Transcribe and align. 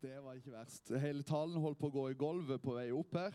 Det 0.00 0.16
var 0.24 0.38
ikke 0.38 0.54
verst. 0.54 0.86
Hele 0.96 1.20
talen 1.28 1.60
holdt 1.60 1.76
på 1.76 1.90
å 1.90 1.92
gå 1.92 2.02
i 2.08 2.14
gulvet 2.16 2.62
på 2.64 2.72
vei 2.72 2.86
opp 2.96 3.18
her. 3.18 3.34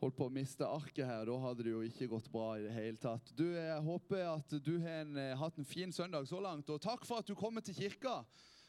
Holdt 0.00 0.16
på 0.18 0.26
å 0.26 0.32
miste 0.34 0.66
arket 0.66 1.06
her. 1.06 1.28
Da 1.28 1.36
hadde 1.38 1.62
det 1.62 1.70
jo 1.70 1.82
ikke 1.86 2.08
gått 2.10 2.26
bra 2.32 2.56
i 2.58 2.64
det 2.64 2.72
hele 2.74 2.98
tatt. 2.98 3.28
Du, 3.38 3.44
Jeg 3.54 3.84
håper 3.86 4.24
at 4.26 4.56
du 4.58 4.72
har 4.82 5.04
en, 5.04 5.12
eh, 5.16 5.36
hatt 5.38 5.60
en 5.62 5.68
fin 5.68 5.92
søndag 5.94 6.26
så 6.26 6.40
langt. 6.42 6.66
Og 6.66 6.82
takk 6.82 7.06
for 7.06 7.22
at 7.22 7.30
du 7.30 7.36
kommer 7.38 7.62
til 7.62 7.76
kirka 7.78 8.24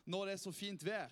når 0.05 0.25
det 0.25 0.33
er 0.35 0.43
så 0.43 0.53
fint 0.53 0.85
vær 0.85 1.09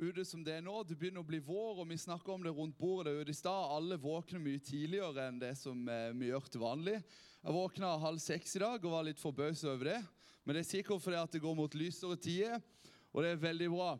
ute 0.00 0.24
som 0.24 0.40
det 0.40 0.54
er 0.56 0.64
nå. 0.64 0.78
Det 0.88 0.96
begynner 0.96 1.20
å 1.20 1.28
bli 1.28 1.42
vår, 1.44 1.82
og 1.82 1.90
vi 1.90 1.98
snakker 2.00 2.32
om 2.32 2.42
det 2.42 2.54
rundt 2.56 2.78
bordet 2.78 3.12
ute 3.12 3.34
i 3.34 3.36
stad. 3.36 3.68
Alle 3.68 4.00
våkner 4.00 4.40
mye 4.40 4.64
tidligere 4.64 5.26
enn 5.28 5.42
det 5.42 5.58
som 5.60 5.84
eh, 5.92 6.08
vi 6.16 6.30
gjør 6.30 6.48
til 6.48 6.64
vanlig. 6.64 7.02
Jeg 7.42 7.52
våkna 7.58 7.98
halv 8.00 8.22
seks 8.24 8.56
i 8.56 8.64
dag 8.64 8.80
og 8.80 8.96
var 8.96 9.04
litt 9.04 9.20
forbauset 9.20 9.68
over 9.68 9.92
det. 9.92 10.00
Men 10.46 10.56
det 10.56 10.64
er 10.64 10.70
sikkert 10.72 11.04
fordi 11.04 11.20
at 11.20 11.36
det 11.36 11.44
går 11.44 11.60
mot 11.60 11.76
lysere 11.76 12.16
tider, 12.16 12.64
og 13.12 13.20
det 13.20 13.34
er 13.34 13.44
veldig 13.44 13.68
bra. 13.76 13.90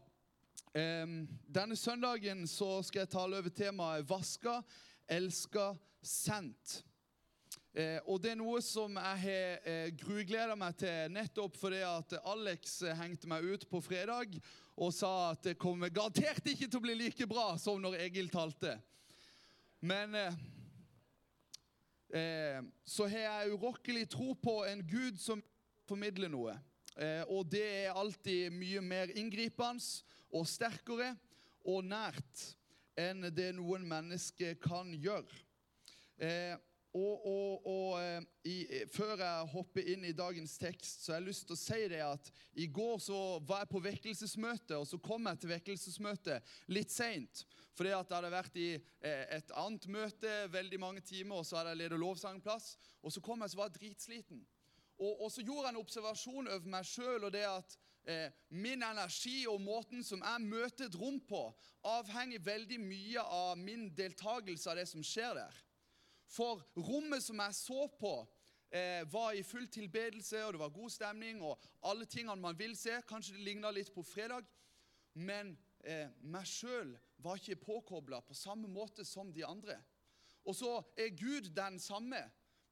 Denne 0.73 1.77
søndagen 1.77 2.47
skal 2.49 3.03
jeg 3.03 3.11
tale 3.13 3.37
over 3.43 3.53
temaet 3.53 4.07
'Vaska, 4.09 4.63
elska, 5.09 5.75
sendt'. 6.03 6.83
Eh, 7.75 8.01
og 8.05 8.21
det 8.21 8.35
er 8.35 8.37
noe 8.37 8.61
som 8.61 8.99
jeg 9.01 9.21
har 9.23 9.63
eh, 9.65 9.87
grugleda 9.97 10.53
meg 10.61 10.75
til 10.77 11.13
nettopp 11.15 11.55
fordi 11.57 11.79
at 11.81 12.19
Alex 12.29 12.83
hengte 12.99 13.31
meg 13.31 13.47
ut 13.49 13.65
på 13.71 13.81
fredag 13.81 14.35
og 14.77 14.93
sa 14.93 15.31
at 15.31 15.47
det 15.47 15.55
kommer 15.61 15.89
garantert 15.89 16.45
ikke 16.45 16.69
til 16.69 16.81
å 16.83 16.85
bli 16.85 16.99
like 17.01 17.29
bra 17.31 17.55
som 17.57 17.81
når 17.81 17.97
Egil 18.05 18.29
talte. 18.33 18.75
Men 19.81 20.15
eh, 20.21 20.37
eh, 22.13 22.61
så 22.85 23.09
har 23.09 23.25
jeg 23.25 23.57
urokkelig 23.57 24.05
tro 24.13 24.35
på 24.37 24.59
en 24.69 24.85
Gud 24.85 25.17
som 25.17 25.41
formidler 25.89 26.29
noe. 26.29 26.59
Eh, 26.97 27.23
og 27.33 27.47
det 27.49 27.65
er 27.65 27.97
alltid 27.97 28.53
mye 28.53 28.83
mer 28.85 29.13
inngripende 29.17 30.03
og 30.33 30.49
sterkere 30.49 31.15
og 31.69 31.87
nært 31.87 32.51
enn 33.01 33.31
det 33.33 33.53
noen 33.57 33.87
mennesker 33.89 34.59
kan 34.61 34.93
gjøre. 34.93 35.41
Eh, 36.21 36.53
og, 36.93 37.25
og, 37.25 37.67
og 37.73 37.95
eh, 38.03 38.27
i, 38.45 38.57
Før 38.93 39.15
jeg 39.17 39.49
hopper 39.55 39.89
inn 39.95 40.05
i 40.05 40.13
dagens 40.13 40.59
tekst, 40.61 41.07
så 41.07 41.15
har 41.15 41.23
jeg 41.23 41.31
lyst 41.31 41.47
til 41.49 41.57
å 41.57 41.63
si 41.63 41.81
det 41.89 42.03
at 42.05 42.29
i 42.61 42.69
går 42.69 43.01
så 43.01 43.21
var 43.49 43.65
jeg 43.65 43.73
på 43.73 43.85
vekkelsesmøte, 43.87 44.77
og 44.77 44.85
så 44.91 45.01
kom 45.01 45.31
jeg 45.31 45.41
til 45.41 45.55
vekkelsesmøtet 45.55 46.55
litt 46.77 46.93
seint. 46.93 47.47
Fordi 47.73 47.95
at 47.97 48.05
jeg 48.05 48.19
hadde 48.19 48.35
vært 48.35 48.59
i 48.61 48.71
et 49.33 49.55
annet 49.57 49.87
møte 49.89 50.33
veldig 50.53 50.81
mange 50.83 51.01
timer, 51.01 51.41
og 51.41 51.49
så 51.49 51.63
hadde 51.63 51.73
jeg 51.73 51.87
ledet 51.87 52.03
lovsangplass. 52.03 52.75
Og 53.01 53.15
så 53.15 53.23
kom 53.25 53.41
jeg 53.41 53.55
så 53.55 53.63
var 53.63 53.71
jeg 53.71 53.79
dritsliten. 53.79 54.43
Og, 54.99 55.25
og, 55.25 55.29
så 55.33 55.43
gjorde 55.43 55.67
jeg 55.69 55.75
en 55.75 55.83
observasjon 55.83 56.49
over 56.49 56.69
meg 56.75 56.87
sjøl 56.87 57.27
og 57.27 57.33
det 57.35 57.45
at 57.49 57.77
eh, 58.05 58.29
min 58.51 58.83
energi 58.85 59.43
og 59.51 59.61
måten 59.63 60.05
som 60.07 60.23
jeg 60.23 60.45
møter 60.45 60.87
et 60.87 60.99
rom 60.99 61.19
på, 61.27 61.43
avhenger 61.89 62.45
veldig 62.45 62.79
mye 62.83 63.25
av 63.25 63.57
min 63.59 63.89
deltakelse 63.97 64.71
av 64.71 64.79
det 64.79 64.87
som 64.91 65.05
skjer 65.07 65.35
der. 65.41 65.63
For 66.33 66.63
rommet 66.79 67.25
som 67.25 67.41
jeg 67.43 67.59
så 67.59 67.87
på, 67.99 68.15
eh, 68.73 69.03
var 69.13 69.33
i 69.37 69.43
full 69.43 69.67
tilbedelse, 69.69 70.45
og 70.45 70.55
det 70.55 70.63
var 70.63 70.77
god 70.77 70.91
stemning 70.91 71.43
og 71.43 71.61
alle 71.83 72.07
tingene 72.07 72.41
man 72.41 72.59
vil 72.59 72.77
se. 72.77 73.01
Kanskje 73.09 73.37
det 73.37 73.47
ligna 73.49 73.71
litt 73.71 73.93
på 73.95 74.05
fredag. 74.07 74.47
Men 75.15 75.57
eh, 75.85 76.09
meg 76.23 76.47
sjøl 76.49 76.95
var 77.23 77.41
ikke 77.41 77.61
påkobla 77.61 78.23
på 78.25 78.35
samme 78.35 78.69
måte 78.69 79.05
som 79.05 79.33
de 79.33 79.45
andre. 79.45 79.77
Og 80.45 80.57
så 80.57 80.79
er 80.99 81.13
Gud 81.15 81.53
den 81.55 81.79
samme. 81.81 82.23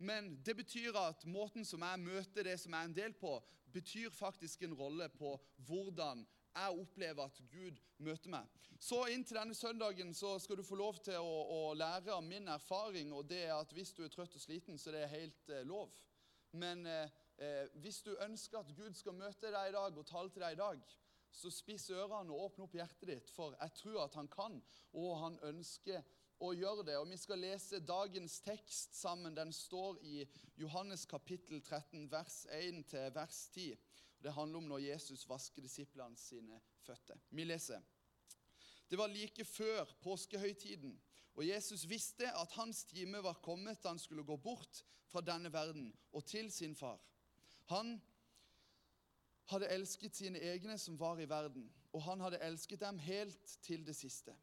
Men 0.01 0.33
det 0.47 0.57
betyr 0.57 0.97
at 0.97 1.27
måten 1.29 1.65
som 1.69 1.83
jeg 1.85 2.01
møter 2.01 2.47
det 2.47 2.57
som 2.61 2.73
jeg 2.73 2.81
er 2.81 2.89
en 2.89 2.97
del 2.97 3.15
på, 3.21 3.35
betyr 3.73 4.11
faktisk 4.11 4.63
en 4.65 4.75
rolle 4.75 5.09
på 5.13 5.35
hvordan 5.69 6.25
jeg 6.55 6.81
opplever 6.83 7.25
at 7.25 7.43
Gud 7.53 7.77
møter 7.99 8.33
meg. 8.33 8.47
Så 8.81 9.03
Inntil 9.13 9.37
denne 9.37 9.55
søndagen 9.55 10.15
så 10.17 10.39
skal 10.41 10.57
du 10.57 10.65
få 10.65 10.79
lov 10.81 11.03
til 11.05 11.21
å, 11.21 11.35
å, 11.53 11.59
lære 11.77 12.15
av 12.15 12.25
min 12.25 12.49
erfaring. 12.49 13.13
og 13.13 13.29
det 13.29 13.43
er 13.45 13.55
at 13.59 13.73
Hvis 13.77 13.93
du 13.93 14.03
er 14.05 14.09
trøtt 14.09 14.35
og 14.35 14.41
sliten, 14.41 14.79
så 14.79 14.91
er 14.91 14.97
det 14.99 15.13
helt 15.13 15.53
eh, 15.53 15.67
lov. 15.69 15.93
Men 16.53 16.87
eh, 16.87 17.13
eh, 17.37 17.69
hvis 17.85 18.01
du 18.03 18.17
ønsker 18.17 18.59
at 18.59 18.73
Gud 18.77 18.97
skal 18.97 19.15
møte 19.15 19.53
deg 19.53 19.69
i 19.69 19.77
dag 19.77 19.99
og 19.99 20.07
tale 20.09 20.33
til 20.33 20.43
deg 20.43 20.57
i 20.57 20.63
dag, 20.63 20.97
så 21.31 21.53
spiss 21.53 21.91
ørene 21.95 22.33
og 22.33 22.49
åpne 22.49 22.65
opp 22.67 22.75
hjertet 22.75 23.07
ditt, 23.13 23.31
for 23.31 23.55
jeg 23.61 23.77
tror 23.79 24.01
at 24.07 24.17
han 24.19 24.29
kan, 24.33 24.57
og 24.99 25.13
han 25.21 25.39
ønsker 25.53 26.03
å 26.41 26.53
gjør 26.57 26.83
det. 26.87 26.97
Og 26.99 27.09
Vi 27.11 27.19
skal 27.21 27.43
lese 27.43 27.81
dagens 27.85 28.41
tekst 28.41 28.97
sammen. 28.97 29.37
Den 29.37 29.53
står 29.53 30.01
i 30.03 30.25
Johannes 30.57 31.07
kapittel 31.07 31.61
13, 31.63 32.09
vers 32.11 32.47
1 32.57 32.85
til 32.89 33.15
vers 33.15 33.49
10. 33.55 33.77
Det 34.21 34.33
handler 34.33 34.59
om 34.59 34.69
når 34.69 34.85
Jesus 34.91 35.29
vasker 35.29 35.63
disiplene 35.65 36.17
sine 36.17 36.61
føtter. 36.85 37.21
Vi 37.31 37.45
leser. 37.45 37.81
Det 38.91 38.99
var 38.99 39.07
like 39.07 39.45
før 39.45 39.87
påskehøytiden, 40.03 40.97
og 41.35 41.47
Jesus 41.47 41.89
visste 41.89 42.27
at 42.27 42.53
hans 42.59 42.85
time 42.85 43.23
var 43.23 43.39
kommet 43.43 43.83
da 43.83 43.93
han 43.93 44.03
skulle 44.03 44.27
gå 44.27 44.37
bort 44.37 44.83
fra 45.09 45.23
denne 45.23 45.53
verden 45.53 45.93
og 46.13 46.25
til 46.27 46.51
sin 46.53 46.75
far. 46.75 46.99
Han 47.71 48.01
hadde 49.51 49.71
elsket 49.71 50.17
sine 50.17 50.43
egne 50.43 50.79
som 50.79 50.99
var 50.99 51.21
i 51.23 51.29
verden, 51.29 51.71
og 51.93 52.03
han 52.03 52.21
hadde 52.21 52.43
elsket 52.43 52.81
dem 52.83 52.99
helt 52.99 53.57
til 53.63 53.87
det 53.87 53.97
siste. 53.97 54.35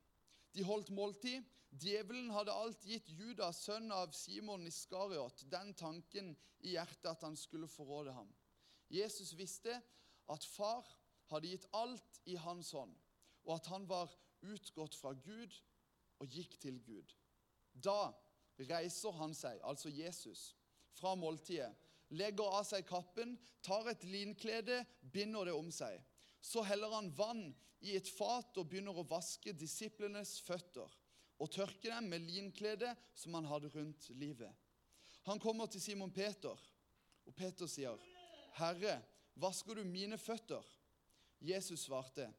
De 0.57 0.65
holdt 0.65 0.89
måltid. 0.89 1.45
Djevelen 1.77 2.31
hadde 2.33 2.55
alt 2.55 2.85
gitt 2.87 3.09
Judas, 3.13 3.59
sønn 3.67 3.91
av 3.93 4.13
Simon 4.15 4.65
Iskariot, 4.65 5.43
den 5.51 5.73
tanken 5.77 6.31
i 6.65 6.73
hjertet 6.73 7.11
at 7.11 7.25
han 7.27 7.35
skulle 7.37 7.69
forråde 7.69 8.15
ham. 8.15 8.31
Jesus 8.89 9.35
visste 9.37 9.75
at 10.31 10.47
far 10.47 10.87
hadde 11.29 11.51
gitt 11.51 11.67
alt 11.77 12.21
i 12.25 12.37
hans 12.41 12.71
hånd, 12.73 12.95
og 13.45 13.57
at 13.59 13.69
han 13.69 13.85
var 13.89 14.13
utgått 14.47 14.95
fra 14.97 15.11
Gud 15.13 15.53
og 16.23 16.33
gikk 16.33 16.57
til 16.63 16.79
Gud. 16.87 17.13
Da 17.73 18.13
reiser 18.57 19.13
han 19.19 19.35
seg, 19.37 19.61
altså 19.61 19.91
Jesus, 19.93 20.55
fra 20.97 21.13
måltidet, 21.19 21.69
legger 22.09 22.57
av 22.57 22.65
seg 22.65 22.87
kappen, 22.87 23.35
tar 23.61 23.91
et 23.91 24.07
linklede, 24.07 24.81
binder 25.13 25.51
det 25.51 25.53
om 25.53 25.69
seg. 25.75 25.99
Så 26.47 26.63
heller 26.63 26.93
han 26.95 27.09
vann 27.11 27.49
i 27.83 27.97
et 27.97 28.07
fat 28.07 28.55
og 28.55 28.69
begynner 28.71 28.95
å 28.95 29.03
vaske 29.09 29.51
disiplenes 29.51 30.37
føtter 30.45 30.93
og 31.43 31.49
tørke 31.51 31.89
dem 31.89 32.07
med 32.07 32.23
linklede 32.23 32.93
som 33.19 33.35
han 33.35 33.49
hadde 33.49 33.71
rundt 33.73 34.07
livet. 34.15 34.53
Han 35.27 35.41
kommer 35.43 35.67
til 35.67 35.83
Simon 35.83 36.13
Peter, 36.15 36.55
og 37.27 37.35
Peter 37.35 37.67
sier, 37.67 37.99
'Herre, 38.55 39.01
vasker 39.35 39.75
du 39.75 39.83
mine 39.83 40.17
føtter?' 40.17 40.63
Jesus 41.41 41.83
svarte, 41.83 42.29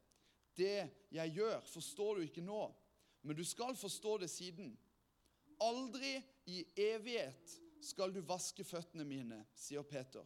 'Det 0.56 0.88
jeg 1.12 1.34
gjør, 1.34 1.60
forstår 1.60 2.14
du 2.14 2.20
ikke 2.22 2.40
nå, 2.40 2.74
men 3.22 3.36
du 3.36 3.44
skal 3.44 3.76
forstå 3.76 4.18
det 4.18 4.30
siden.' 4.30 4.78
'Aldri 5.60 6.22
i 6.46 6.64
evighet 6.76 7.60
skal 7.80 8.14
du 8.14 8.20
vaske 8.20 8.64
føttene 8.64 9.04
mine', 9.04 9.44
sier 9.54 9.82
Peter. 9.82 10.24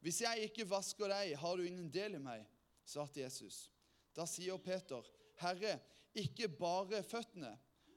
'Hvis 0.00 0.20
jeg 0.20 0.42
ikke 0.42 0.70
vasker 0.70 1.08
deg, 1.08 1.38
har 1.38 1.56
du 1.56 1.62
ingen 1.62 1.90
del 1.90 2.14
i 2.14 2.18
meg.' 2.18 2.57
Svarte 2.88 3.20
Jesus. 3.20 3.68
Da 4.16 4.26
sier 4.26 4.56
Peter, 4.56 5.02
'Herre, 5.38 5.78
ikke 6.14 6.48
bare 6.48 7.02
føttene, 7.02 7.52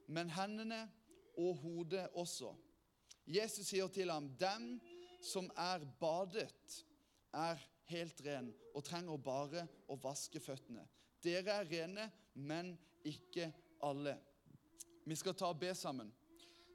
men 0.07 0.29
hendene 0.29 0.91
og 1.37 1.55
hodet 1.63 2.09
også.' 2.13 2.55
Jesus 3.27 3.67
sier 3.67 3.87
til 3.87 4.11
ham, 4.11 4.29
'Dem 4.37 4.81
som 5.21 5.51
er 5.57 5.85
badet, 5.99 6.85
er 7.33 7.57
helt 7.85 8.21
ren 8.25 8.53
og 8.75 8.83
trenger 8.83 9.17
bare 9.17 9.67
å 9.87 9.95
vaske 9.95 10.39
føttene.' 10.39 10.87
Dere 11.23 11.51
er 11.61 11.69
rene, 11.69 12.11
men 12.33 12.77
ikke 13.05 13.51
alle. 13.83 14.17
Vi 15.05 15.15
skal 15.15 15.35
ta 15.37 15.51
og 15.51 15.59
be 15.59 15.73
sammen. 15.75 16.09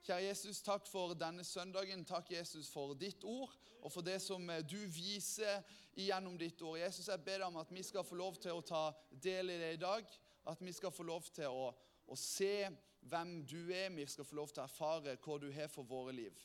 Kjære 0.07 0.29
Jesus, 0.29 0.61
takk 0.63 0.87
for 0.87 1.17
denne 1.19 1.43
søndagen. 1.43 2.05
Takk, 2.07 2.29
Jesus, 2.31 2.69
for 2.71 2.93
ditt 2.95 3.25
ord 3.27 3.51
og 3.83 3.91
for 3.91 4.07
det 4.07 4.21
som 4.23 4.45
eh, 4.55 4.63
du 4.63 4.79
viser 4.87 5.65
gjennom 5.99 6.37
ditt 6.39 6.61
ord. 6.63 6.79
Jesus, 6.79 7.09
jeg 7.11 7.25
ber 7.27 7.41
deg 7.41 7.49
om 7.49 7.59
at 7.59 7.73
vi 7.75 7.83
skal 7.83 8.07
få 8.07 8.15
lov 8.21 8.37
til 8.39 8.55
å 8.55 8.63
ta 8.63 8.85
del 9.11 9.51
i 9.51 9.57
det 9.59 9.73
i 9.75 9.81
dag. 9.83 10.07
At 10.47 10.63
vi 10.63 10.71
skal 10.77 10.95
få 10.95 11.03
lov 11.09 11.27
til 11.35 11.51
å, 11.51 11.73
å 12.07 12.19
se 12.23 12.69
hvem 13.03 13.33
du 13.51 13.73
er. 13.75 13.91
Vi 13.97 14.07
skal 14.13 14.29
få 14.29 14.39
lov 14.39 14.53
til 14.55 14.63
å 14.63 14.69
erfare 14.69 15.17
hva 15.25 15.41
du 15.43 15.49
har 15.57 15.73
for 15.75 15.91
våre 15.91 16.15
liv. 16.15 16.39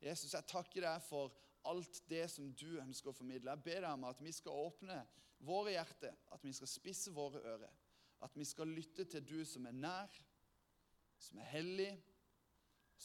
Jesus, 0.00 0.32
jeg 0.32 0.48
takker 0.48 0.88
deg 0.88 1.04
for 1.04 1.36
alt 1.68 2.00
det 2.08 2.24
som 2.32 2.48
du 2.56 2.80
ønsker 2.80 3.12
å 3.12 3.16
formidle. 3.18 3.52
Jeg 3.52 3.66
ber 3.68 3.84
deg 3.84 3.98
om 3.98 4.08
at 4.08 4.24
vi 4.24 4.32
skal 4.32 4.64
åpne 4.64 5.02
våre 5.44 5.76
hjerter, 5.76 6.16
at 6.32 6.48
vi 6.48 6.56
skal 6.56 6.72
spisse 6.72 7.12
våre 7.12 7.44
ører. 7.52 7.76
At 8.24 8.32
vi 8.32 8.48
skal 8.48 8.72
lytte 8.72 9.04
til 9.04 9.28
du 9.28 9.38
som 9.44 9.68
er 9.68 9.76
nær, 9.76 10.20
som 11.20 11.44
er 11.44 11.52
hellig 11.52 11.92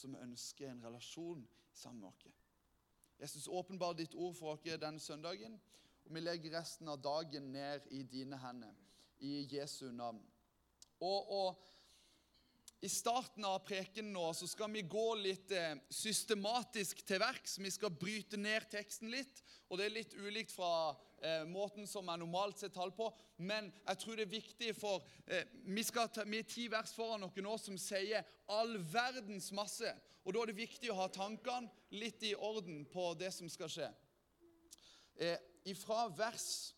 som 0.00 0.16
ønsker 0.18 0.70
en 0.70 0.84
relasjon 0.84 1.42
sammen 1.76 2.04
med 2.04 2.10
oss. 2.10 2.38
Jesus, 3.20 3.48
åpenbar 3.48 3.94
ditt 3.98 4.14
ord 4.16 4.36
for 4.38 4.54
oss 4.54 4.64
denne 4.64 5.00
søndagen, 5.00 5.58
og 6.06 6.14
vi 6.14 6.22
legger 6.22 6.56
resten 6.56 6.88
av 6.88 7.02
dagen 7.04 7.50
ned 7.52 7.88
i 7.92 8.02
dine 8.02 8.38
hender. 8.40 8.72
I 9.20 9.44
Jesu 9.52 9.90
navn. 9.92 10.22
Og, 11.04 11.28
og 11.28 12.80
i 12.80 12.88
starten 12.88 13.44
av 13.44 13.58
prekenen 13.68 14.14
nå 14.14 14.30
så 14.32 14.48
skal 14.48 14.70
vi 14.72 14.86
gå 14.88 15.06
litt 15.20 15.52
eh, 15.52 15.76
systematisk 15.92 17.02
til 17.04 17.20
verks. 17.20 17.58
Vi 17.60 17.72
skal 17.72 17.92
bryte 17.92 18.40
ned 18.40 18.64
teksten 18.72 19.12
litt. 19.12 19.42
Og 19.68 19.76
det 19.76 19.86
er 19.86 19.96
litt 19.98 20.16
ulikt 20.16 20.54
fra 20.54 20.96
eh, 21.20 21.44
måten 21.48 21.86
som 21.88 22.08
er 22.08 22.20
normalt 22.20 22.60
sett 22.60 22.74
tall 22.74 22.92
på. 22.96 23.10
Men 23.38 23.70
jeg 23.86 24.00
tror 24.02 24.16
det 24.16 24.26
er 24.26 24.34
viktig, 24.34 24.74
for 24.78 25.04
eh, 25.26 25.46
vi, 25.64 25.84
ta, 25.84 26.24
vi 26.26 26.40
er 26.40 26.48
ti 26.48 26.66
vers 26.72 26.94
foran 26.96 27.22
noen 27.24 27.46
nå 27.46 27.56
som 27.60 27.78
sier 27.80 28.26
all 28.50 28.76
verdens 28.92 29.50
masse. 29.56 29.94
Og 30.24 30.34
Da 30.34 30.42
er 30.42 30.50
det 30.50 30.60
viktig 30.60 30.90
å 30.92 30.98
ha 31.00 31.08
tankene 31.12 31.70
litt 31.96 32.22
i 32.28 32.34
orden 32.34 32.84
på 32.90 33.12
det 33.18 33.32
som 33.34 33.48
skal 33.48 33.72
skje. 33.72 33.88
Eh, 35.20 35.74
fra 35.76 36.06
vers 36.16 36.74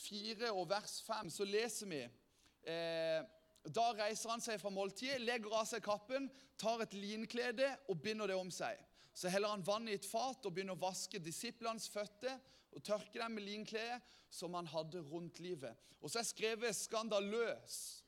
4 0.00 0.50
og 0.54 0.68
vers 0.70 1.00
5 1.06 1.30
så 1.30 1.46
leser 1.46 1.90
vi 1.90 2.00
eh, 2.02 3.20
Da 3.60 3.86
reiser 3.98 4.32
han 4.32 4.42
seg 4.42 4.60
fra 4.62 4.72
måltidet, 4.72 5.20
legger 5.22 5.54
av 5.54 5.66
seg 5.68 5.84
kappen, 5.84 6.30
tar 6.58 6.82
et 6.84 6.94
linklede 6.96 7.68
og 7.88 8.00
binder 8.02 8.30
det 8.30 8.38
om 8.38 8.50
seg. 8.54 8.78
Så 9.12 9.28
heller 9.28 9.52
han 9.52 9.66
vann 9.66 9.88
i 9.90 9.96
et 9.98 10.06
fat 10.06 10.46
og 10.46 10.54
begynner 10.54 10.78
å 10.78 10.80
vaske 10.80 11.20
disiplenes 11.20 11.90
føtter 11.92 12.38
og 12.72 12.82
tørke 12.86 13.18
dem 13.18 13.36
med 13.36 13.46
linkledet 13.46 14.00
som 14.30 14.54
han 14.54 14.68
hadde 14.70 15.02
rundt 15.10 15.40
livet. 15.40 15.74
Og 16.00 16.10
så 16.10 16.18
er 16.18 16.28
skrevet 16.28 16.76
'skandaløst'. 16.76 18.00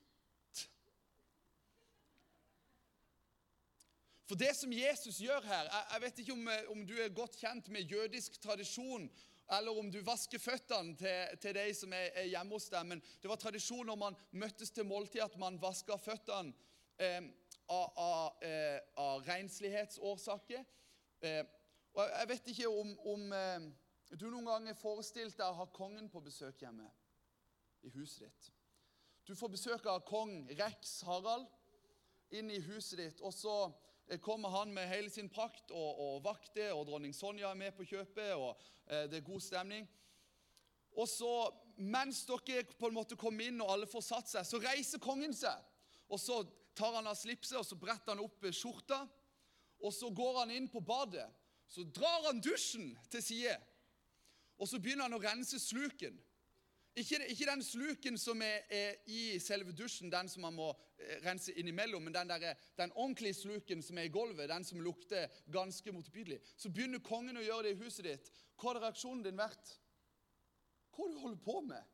For 4.33 4.39
det 4.39 4.55
som 4.57 4.73
Jesus 4.73 5.19
gjør 5.21 5.41
her 5.45 5.63
Jeg, 5.63 5.85
jeg 5.93 6.03
vet 6.03 6.19
ikke 6.19 6.33
om, 6.33 6.49
om, 6.69 6.87
du 6.87 6.95
er 6.95 7.09
godt 7.09 7.37
kjent 7.37 7.69
med 7.69 7.81
jødisk 7.81 8.41
tradisjon, 8.41 9.11
eller 9.59 9.79
om 9.79 9.91
du 9.91 9.99
vasker 10.01 10.39
føttene 10.39 10.97
til, 10.97 11.39
til 11.43 11.55
de 11.55 11.75
som 11.75 11.93
er, 11.93 12.09
er, 12.15 12.25
hjemme 12.31 12.55
hos 12.57 12.71
deg. 12.73 12.87
Men 12.87 13.03
det 13.23 13.29
var 13.29 13.37
tradisjon 13.37 13.87
når 13.87 13.99
man 14.01 14.17
møttes 14.31 14.71
til 14.71 14.87
måltid, 14.89 15.21
at 15.21 15.37
man 15.37 15.61
vaska 15.61 15.99
føttene 16.01 16.55
eh, 16.97 17.21
av, 17.69 17.93
av, 17.97 18.47
eh, 18.47 18.79
av 18.97 19.21
renslighetsårsaker. 19.27 20.65
Eh, 21.21 21.45
og 21.93 22.09
Jeg 22.09 22.29
vet 22.29 22.51
ikke 22.55 22.73
om, 22.73 22.97
om 23.05 23.33
eh, 24.13 24.19
du 24.19 24.29
noen 24.29 24.47
gang 24.47 24.69
har 24.69 24.79
forestilt 24.79 25.39
deg 25.39 25.49
å 25.49 25.61
ha 25.63 25.69
kongen 25.73 26.11
på 26.13 26.21
besøk 26.21 26.63
hjemme 26.63 26.89
i 27.83 27.91
huset 27.97 28.29
ditt. 28.29 28.53
Du 29.27 29.35
får 29.39 29.53
besøk 29.55 29.87
av 29.87 30.03
kong 30.07 30.45
Rex 30.59 31.01
Harald 31.07 31.49
inn 32.35 32.51
i 32.51 32.61
huset 32.67 32.99
ditt. 32.99 33.21
og 33.21 33.35
så 33.35 33.57
eh, 34.09 34.21
kommer 34.21 34.49
han 34.49 34.73
med 34.75 34.89
hele 34.89 35.11
sin 35.11 35.31
prakt 35.31 35.71
og, 35.71 36.01
og 36.01 36.23
vakter, 36.25 36.73
og 36.73 36.87
dronning 36.87 37.15
Sonja 37.15 37.51
er 37.51 37.59
med 37.59 37.75
på 37.77 37.87
kjøpet, 37.89 38.35
og 38.35 38.57
eh, 38.87 39.09
det 39.11 39.21
er 39.21 39.29
god 39.29 39.41
stemning. 39.41 39.89
Og 40.93 41.09
så, 41.09 41.33
mens 41.77 42.25
dere 42.29 42.65
på 42.79 42.89
en 42.89 42.97
måte 42.97 43.17
kommer 43.17 43.49
inn 43.49 43.63
og 43.65 43.71
alle 43.73 43.89
får 43.89 44.05
satt 44.05 44.29
seg, 44.29 44.45
så 44.49 44.61
reiser 44.61 45.01
kongen 45.01 45.33
seg. 45.33 45.57
Og 46.13 46.21
så 46.21 46.43
tar 46.77 46.99
han 46.99 47.09
av 47.09 47.17
slipset 47.17 47.57
og 47.57 47.65
så 47.65 47.79
bretter 47.81 48.13
han 48.13 48.25
opp 48.25 48.45
skjorta. 48.53 49.01
Og 49.83 49.95
så 49.95 50.11
går 50.15 50.43
han 50.43 50.53
inn 50.55 50.69
på 50.71 50.83
badet. 50.85 51.25
Så 51.67 51.87
drar 51.89 52.29
han 52.29 52.43
dusjen 52.45 52.93
til 53.11 53.25
side. 53.25 53.55
Og 54.63 54.69
så 54.71 54.79
begynner 54.79 55.09
han 55.09 55.17
å 55.17 55.23
rense 55.23 55.59
sluken. 55.59 56.21
Ikke, 56.95 57.19
ikke 57.33 57.47
den 57.49 57.63
sluken 57.65 58.19
som 58.21 58.43
er, 58.45 58.67
er, 58.71 58.99
i 59.11 59.39
selve 59.41 59.73
dusjen, 59.73 60.11
den 60.13 60.29
som 60.29 60.45
man 60.45 60.55
må 60.55 60.69
eh, 61.01 61.17
rense 61.25 61.55
innimellom, 61.59 62.05
men 62.05 62.15
den, 62.15 62.29
der, 62.29 62.59
den 62.79 62.93
ordentlige 62.93 63.35
sluken 63.35 63.83
som 63.83 63.99
er 63.99 64.07
i 64.07 64.13
gulvet, 64.13 64.51
den 64.53 64.65
som 64.65 64.83
lukter 64.85 65.33
ganske 65.53 65.93
motbydelig. 65.93 66.39
Så 66.55 66.71
begynner 66.71 67.03
kongen 67.03 67.41
å 67.41 67.47
gjøre 67.47 67.71
det 67.71 67.73
i 67.75 67.81
huset 67.81 68.07
ditt. 68.07 68.29
Hva 68.55 68.71
hadde 68.71 68.85
reaksjonen 68.85 69.25
din 69.25 69.41
vært? 69.41 69.73
Hva 70.93 71.07
er 71.07 71.11
det 71.11 71.17
du 71.17 71.25
holder 71.25 71.43
på 71.49 71.57
med? 71.73 71.91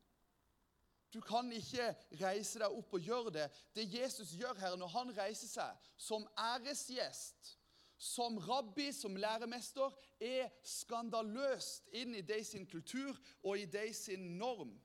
Du 1.14 1.20
kan 1.24 1.48
ikke 1.54 1.92
reise 2.20 2.60
deg 2.60 2.74
opp 2.82 2.98
og 2.98 3.06
gjøre 3.06 3.32
det. 3.38 3.46
Det 3.78 3.86
Jesus 3.88 4.34
gjør 4.36 4.58
her 4.60 4.76
når 4.76 4.92
han 4.92 5.14
reiser 5.16 5.48
seg 5.48 5.88
som 5.96 6.26
æresgjest 6.36 7.54
som 7.98 8.38
rabbi, 8.38 8.92
som 8.92 9.16
læremester, 9.18 9.94
er 10.20 10.52
skandaløst 10.62 11.90
inn 11.98 12.14
i 12.14 12.22
de 12.22 12.38
sin 12.46 12.66
kultur 12.66 13.16
og 13.42 13.58
i 13.58 13.66
de 13.66 13.88
sin 13.94 14.36
norm. 14.38 14.76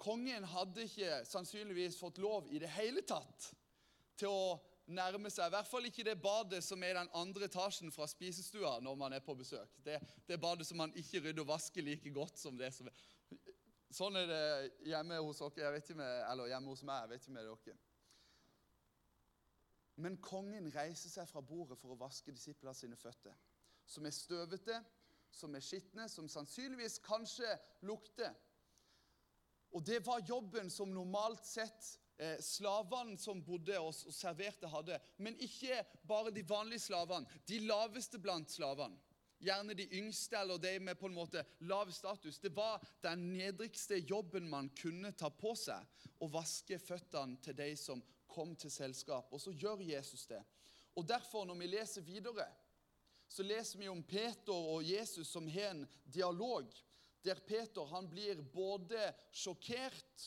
Kongen 0.00 0.44
hadde 0.44 0.88
ikke 0.88 1.20
sannsynligvis 1.28 1.98
fått 2.00 2.18
lov 2.20 2.48
i 2.52 2.58
det 2.60 2.72
hele 2.74 3.04
tatt 3.06 3.52
til 4.18 4.32
å 4.32 4.56
nærme 4.86 5.30
seg. 5.32 5.48
I 5.48 5.54
hvert 5.54 5.68
fall 5.68 5.88
ikke 5.88 6.04
det 6.06 6.16
badet 6.20 6.60
som 6.64 6.82
er 6.84 6.98
den 6.98 7.12
andre 7.16 7.48
etasjen 7.48 7.92
fra 7.94 8.08
spisestua 8.10 8.78
når 8.84 8.98
man 9.00 9.16
er 9.16 9.24
på 9.24 9.36
besøk. 9.38 9.78
Det, 9.84 10.00
det 10.28 10.40
badet 10.40 10.66
som 10.68 10.80
man 10.80 10.92
ikke 10.98 11.22
rydder 11.24 11.44
og 11.44 11.52
vasker 11.54 11.84
like 11.84 12.12
godt 12.14 12.40
som 12.40 12.58
det 12.58 12.72
som 12.74 12.90
er. 12.90 13.04
Sånn 13.94 14.16
er 14.18 14.26
det 14.26 14.44
hjemme 14.90 15.20
hos 15.22 15.38
dere, 15.38 15.60
jeg 15.62 15.74
vet 15.76 15.88
ikke 15.88 16.00
med, 16.00 16.14
eller 16.26 16.50
hjemme 16.50 16.72
hos 16.72 16.82
meg. 16.82 17.04
jeg 17.04 17.12
vet 17.12 17.22
ikke 17.22 17.36
med 17.36 17.50
dere. 17.50 17.76
Men 20.02 20.18
kongen 20.22 20.70
reiser 20.74 21.12
seg 21.12 21.28
fra 21.30 21.42
bordet 21.44 21.78
for 21.78 21.94
å 21.94 21.98
vaske 22.00 22.32
disiplene 22.34 22.74
sine 22.74 22.98
føtter, 22.98 23.34
som 23.86 24.06
er 24.06 24.14
støvete, 24.14 24.80
som 25.34 25.54
er 25.54 25.62
skitne, 25.62 26.08
som 26.10 26.28
sannsynligvis 26.30 27.00
kanskje 27.04 27.50
lukter. 27.86 28.34
Og 29.74 29.82
det 29.86 30.00
var 30.06 30.22
jobben 30.26 30.70
som 30.70 30.92
normalt 30.94 31.46
sett 31.46 31.88
eh, 32.22 32.38
slavene 32.42 33.18
som 33.18 33.42
bodde 33.42 33.78
og, 33.80 33.90
og 34.06 34.14
serverte, 34.14 34.70
hadde. 34.70 35.00
Men 35.18 35.38
ikke 35.42 35.80
bare 36.06 36.30
de 36.34 36.44
vanlige 36.46 36.86
slavene, 36.86 37.26
de 37.46 37.58
laveste 37.66 38.20
blant 38.22 38.50
slavene. 38.50 38.98
Gjerne 39.44 39.74
de 39.76 39.88
yngste 39.98 40.38
eller 40.38 40.60
de 40.62 40.78
med 40.80 40.96
på 40.96 41.10
en 41.10 41.16
måte 41.18 41.42
lav 41.68 41.90
status. 41.92 42.38
Det 42.40 42.54
var 42.54 42.82
den 43.04 43.26
nedrigste 43.34 43.98
jobben 43.98 44.46
man 44.48 44.70
kunne 44.78 45.10
ta 45.12 45.28
på 45.28 45.52
seg, 45.58 45.82
å 46.22 46.30
vaske 46.32 46.78
føttene 46.80 47.42
til 47.44 47.58
de 47.58 47.74
som 47.76 48.00
kom 48.34 48.56
til 48.56 48.72
selskap. 48.72 49.32
Og 49.32 49.40
så 49.40 49.54
gjør 49.54 49.82
Jesus 49.86 50.26
det. 50.26 50.42
Og 50.94 51.08
Derfor, 51.08 51.44
når 51.44 51.54
vi 51.54 51.66
leser 51.66 52.02
videre, 52.02 52.46
så 53.28 53.42
leser 53.42 53.78
vi 53.78 53.88
om 53.88 54.02
Peter 54.02 54.54
og 54.54 54.84
Jesus 54.84 55.28
som 55.28 55.48
har 55.48 55.70
en 55.70 55.86
dialog, 56.04 56.68
der 57.24 57.40
Peter 57.46 57.86
han 57.88 58.08
blir 58.10 58.42
både 58.52 59.08
sjokkert 59.32 60.26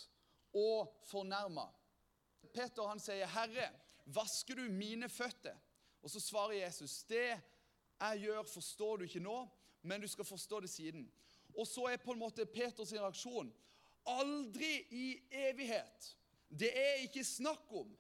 og 0.58 0.96
fornærma. 1.06 1.68
Peter 2.54 2.88
han 2.88 3.00
sier, 3.00 3.28
'Herre, 3.28 3.70
vasker 4.06 4.56
du 4.56 4.72
mine 4.72 5.10
føtter?' 5.10 5.58
Og 6.02 6.10
så 6.10 6.20
svarer 6.20 6.66
Jesus, 6.66 7.04
'Det 7.04 7.42
jeg 8.00 8.20
gjør, 8.20 8.44
forstår 8.44 8.98
du 8.98 9.04
ikke 9.04 9.20
nå, 9.20 9.48
men 9.82 10.02
du 10.02 10.08
skal 10.08 10.26
forstå 10.26 10.60
det 10.60 10.70
siden.' 10.70 11.12
Og 11.58 11.68
så 11.68 11.86
er 11.86 11.98
på 11.98 12.12
en 12.12 12.20
måte 12.20 12.46
Peters 12.46 12.94
reaksjon, 12.94 13.54
'Aldri 14.06 14.88
i 14.92 15.22
evighet' 15.32 16.16
Det 16.50 16.70
er 16.72 17.04
ikke 17.04 17.24
snakk 17.24 17.72
om 17.76 17.92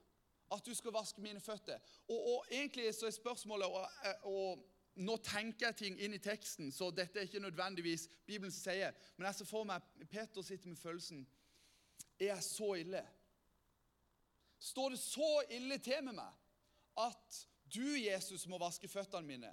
at 0.51 0.65
du 0.65 0.73
skal 0.75 0.95
vaske 0.95 1.21
mine 1.21 1.39
føtter. 1.43 1.79
Og, 2.07 2.17
og 2.33 2.45
egentlig 2.51 2.95
så 2.95 3.07
er 3.07 3.15
spørsmålet 3.15 3.67
og, 3.67 3.87
og, 4.23 4.65
Nå 4.97 5.13
tenker 5.21 5.67
jeg 5.67 5.77
ting 5.77 5.99
inn 6.01 6.15
i 6.17 6.17
teksten, 6.17 6.71
så 6.73 6.87
dette 6.89 7.19
er 7.19 7.27
ikke 7.27 7.37
nødvendigvis 7.43 8.07
Bibelen 8.25 8.49
som 8.49 8.63
sier. 8.63 8.95
Men 9.13 9.27
jeg 9.27 9.37
ser 9.37 9.45
for 9.45 9.67
meg 9.69 9.83
Peter 10.09 10.41
sitter 10.41 10.71
med 10.71 10.79
følelsen 10.81 11.19
Er 12.17 12.31
jeg 12.31 12.43
så 12.43 12.71
ille? 12.81 13.03
Står 14.57 14.95
det 14.95 14.99
så 14.99 15.29
ille 15.53 15.77
til 15.77 16.01
med 16.07 16.17
meg 16.17 16.33
at 16.97 17.43
du, 17.69 17.93
Jesus, 17.93 18.47
må 18.49 18.57
vaske 18.57 18.89
føttene 18.89 19.27
mine? 19.27 19.51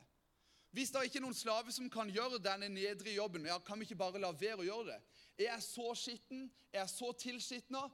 Hvis 0.73 0.91
det 0.91 0.99
er 0.99 1.11
ikke 1.11 1.21
er 1.21 1.27
noen 1.27 1.37
slave 1.37 1.77
som 1.77 1.91
kan 1.93 2.09
gjøre 2.11 2.41
denne 2.43 2.71
nedre 2.73 3.13
jobben, 3.13 3.45
ja, 3.47 3.59
kan 3.63 3.79
vi 3.79 3.85
ikke 3.85 4.01
bare 4.01 4.23
la 4.23 4.33
være 4.33 4.65
å 4.65 4.67
gjøre 4.67 4.95
det? 4.95 4.97
Er 5.37 5.51
jeg 5.53 5.67
så 5.69 5.93
skitten? 5.99 6.49
Er 6.73 6.81
jeg 6.81 6.95
så 6.95 7.13
tilskitna? 7.21 7.85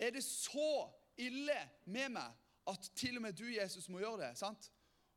Er 0.00 0.14
det 0.16 0.24
så 0.24 0.88
ille 1.20 1.56
med 1.84 2.14
meg 2.16 2.36
at 2.70 2.90
til 2.96 3.18
og 3.18 3.26
med 3.26 3.36
du, 3.36 3.44
Jesus, 3.52 3.88
må 3.88 4.00
gjøre 4.00 4.22
det? 4.22 4.38
sant? 4.38 4.70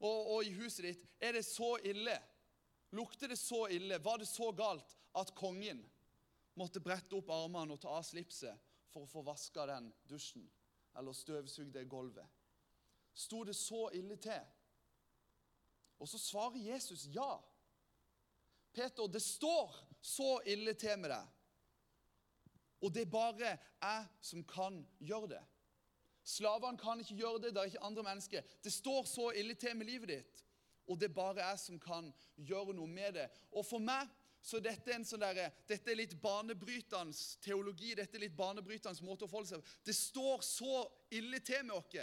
Og, 0.04 0.36
og, 0.36 0.40
i 0.44 0.52
huset 0.58 0.84
ditt, 0.90 1.06
er 1.20 1.38
det 1.38 1.46
så 1.48 1.78
ille? 1.88 2.16
Lukter 2.92 3.32
det 3.32 3.40
så 3.40 3.66
ille? 3.72 4.00
Var 4.04 4.20
det 4.20 4.28
så 4.28 4.52
galt 4.52 4.98
at 5.16 5.32
kongen 5.38 5.80
måtte 6.60 6.84
brette 6.84 7.16
opp 7.16 7.32
armene 7.32 7.78
og 7.78 7.82
ta 7.82 7.94
av 7.96 8.04
slipset 8.06 8.60
for 8.92 9.06
å 9.06 9.10
få 9.10 9.24
vaska 9.26 9.66
den 9.70 9.88
dusjen 10.10 10.44
eller 11.00 11.16
støvsugd 11.16 11.72
det 11.74 11.88
gulvet? 11.90 12.28
Sto 13.14 13.44
det 13.48 13.56
så 13.56 13.88
ille 13.96 14.18
til? 14.22 14.44
Og 16.02 16.10
så 16.10 16.20
svarer 16.20 16.60
Jesus 16.74 17.08
ja. 17.14 17.38
Peter, 18.74 19.08
det 19.08 19.22
står 19.22 19.72
så 20.02 20.42
ille 20.50 20.74
til 20.76 21.00
med 21.00 21.14
deg. 21.14 21.32
Og 22.84 22.92
det 22.94 23.06
er 23.06 23.12
bare 23.12 23.54
jeg 23.56 24.08
som 24.22 24.44
kan 24.44 24.82
gjøre 25.00 25.36
det. 25.38 25.44
Slavene 26.24 26.80
kan 26.80 27.00
ikke 27.00 27.16
gjøre 27.20 27.42
det. 27.44 27.54
Det 27.56 27.62
er 27.62 27.72
ikke 27.72 27.84
andre 27.84 28.04
mennesker. 28.04 28.42
Det 28.64 28.74
står 28.74 29.08
så 29.08 29.30
ille 29.40 29.56
til 29.60 29.76
med 29.76 29.88
livet 29.88 30.10
ditt, 30.10 30.44
og 30.88 31.00
det 31.00 31.10
er 31.10 31.16
bare 31.16 31.48
jeg 31.48 31.60
som 31.60 31.80
kan 31.80 32.12
gjøre 32.36 32.76
noe 32.76 32.88
med 32.88 33.16
det. 33.20 33.30
Og 33.52 33.66
for 33.66 33.84
meg 33.84 34.12
så 34.44 34.60
dette 34.60 34.92
er, 34.92 35.04
sånn 35.08 35.24
der, 35.24 35.54
dette 35.68 35.92
er 35.92 35.96
litt 35.96 36.18
banebrytende 36.20 37.16
teologi, 37.44 37.94
dette 37.96 38.20
er 38.20 38.26
litt 38.26 38.36
banebrytende 38.36 39.06
måte 39.08 39.24
å 39.24 39.32
forholde 39.32 39.54
seg 39.54 39.70
Det 39.88 39.96
står 39.96 40.44
så 40.44 40.82
ille 41.16 41.40
til 41.40 41.64
med 41.70 41.78
oss 41.78 41.96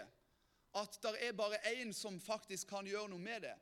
at 0.80 0.96
det 1.02 1.12
er 1.26 1.36
bare 1.36 1.58
én 1.74 1.92
som 1.92 2.16
faktisk 2.22 2.70
kan 2.70 2.86
gjøre 2.86 3.10
noe 3.10 3.20
med 3.20 3.42
det. 3.42 3.56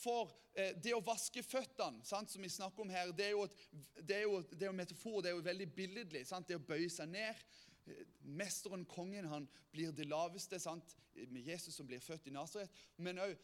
For 0.00 0.32
eh, 0.54 0.72
det 0.82 0.94
å 0.96 1.02
vaske 1.04 1.44
føttene, 1.44 2.04
sant, 2.06 2.32
som 2.32 2.42
vi 2.42 2.50
snakker 2.52 2.84
om 2.84 2.92
her, 2.92 3.12
det 3.16 3.28
er 3.28 3.34
jo, 3.36 3.44
et, 3.44 3.66
det 4.00 4.16
er 4.20 4.24
jo, 4.26 4.40
det 4.52 4.66
er 4.66 4.70
jo 4.70 4.78
metafor, 4.78 5.20
det 5.22 5.32
er 5.32 5.36
jo 5.36 5.44
veldig 5.46 5.68
billedlig. 5.76 6.24
Sant? 6.28 6.48
Det 6.48 6.58
å 6.58 6.66
bøye 6.66 6.90
seg 6.92 7.12
ned. 7.12 7.44
Eh, 7.86 8.04
mesteren, 8.40 8.86
kongen, 8.88 9.28
han 9.30 9.48
blir 9.74 9.94
det 9.96 10.08
laveste, 10.10 10.60
sant? 10.62 10.96
med 11.28 11.44
Jesus 11.44 11.74
som 11.76 11.84
blir 11.84 12.00
født 12.00 12.30
i 12.30 12.32
Nasaret. 12.32 12.82
Men 12.96 13.20
òg 13.20 13.34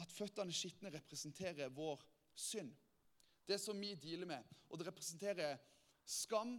at 0.00 0.12
føttene 0.12 0.54
skitne 0.54 0.90
representerer 0.94 1.72
vår 1.74 2.02
synd. 2.34 2.72
Det 3.46 3.60
som 3.60 3.78
vi 3.80 3.92
dealer 4.00 4.26
med. 4.26 4.54
Og 4.70 4.80
det 4.80 4.88
representerer 4.88 5.58
skam 6.04 6.56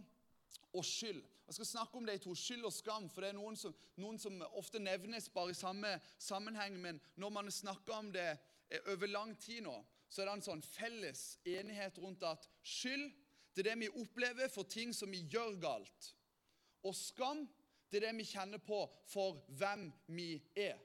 og 0.72 0.84
skyld. 0.84 1.22
Jeg 1.46 1.54
skal 1.54 1.66
snakke 1.66 1.98
om 1.98 2.06
de 2.06 2.18
to, 2.18 2.34
skyld 2.34 2.64
og 2.66 2.72
skam, 2.74 3.08
for 3.10 3.22
det 3.22 3.30
er 3.30 3.38
noen 3.38 3.58
som, 3.58 3.74
noen 4.00 4.18
som 4.18 4.38
ofte 4.58 4.80
nevnes 4.82 5.28
bare 5.34 5.54
i 5.54 5.58
samme 5.58 5.92
sammenheng. 6.18 6.78
Men 6.82 7.00
når 7.14 7.34
man 7.34 7.50
snakker 7.54 7.94
om 7.94 8.10
det 8.14 8.32
over 8.92 9.06
lang 9.06 9.36
tid 9.40 9.62
nå, 9.66 9.76
så 10.08 10.22
er 10.22 10.28
det 10.28 10.34
en 10.36 10.46
sånn 10.46 10.64
felles 10.64 11.22
enighet 11.46 11.98
rundt 12.02 12.24
at 12.26 12.48
skyld 12.62 13.08
det 13.56 13.62
er 13.64 13.70
det 13.70 13.86
vi 13.86 14.02
opplever 14.02 14.50
for 14.52 14.68
ting 14.68 14.90
som 14.92 15.08
vi 15.08 15.22
gjør 15.32 15.54
galt. 15.62 16.10
Og 16.84 16.92
skam 16.94 17.46
det 17.88 18.02
er 18.02 18.10
det 18.10 18.18
vi 18.18 18.26
kjenner 18.28 18.60
på 18.60 18.82
for 19.08 19.38
hvem 19.56 19.86
vi 20.12 20.34
er. 20.52 20.76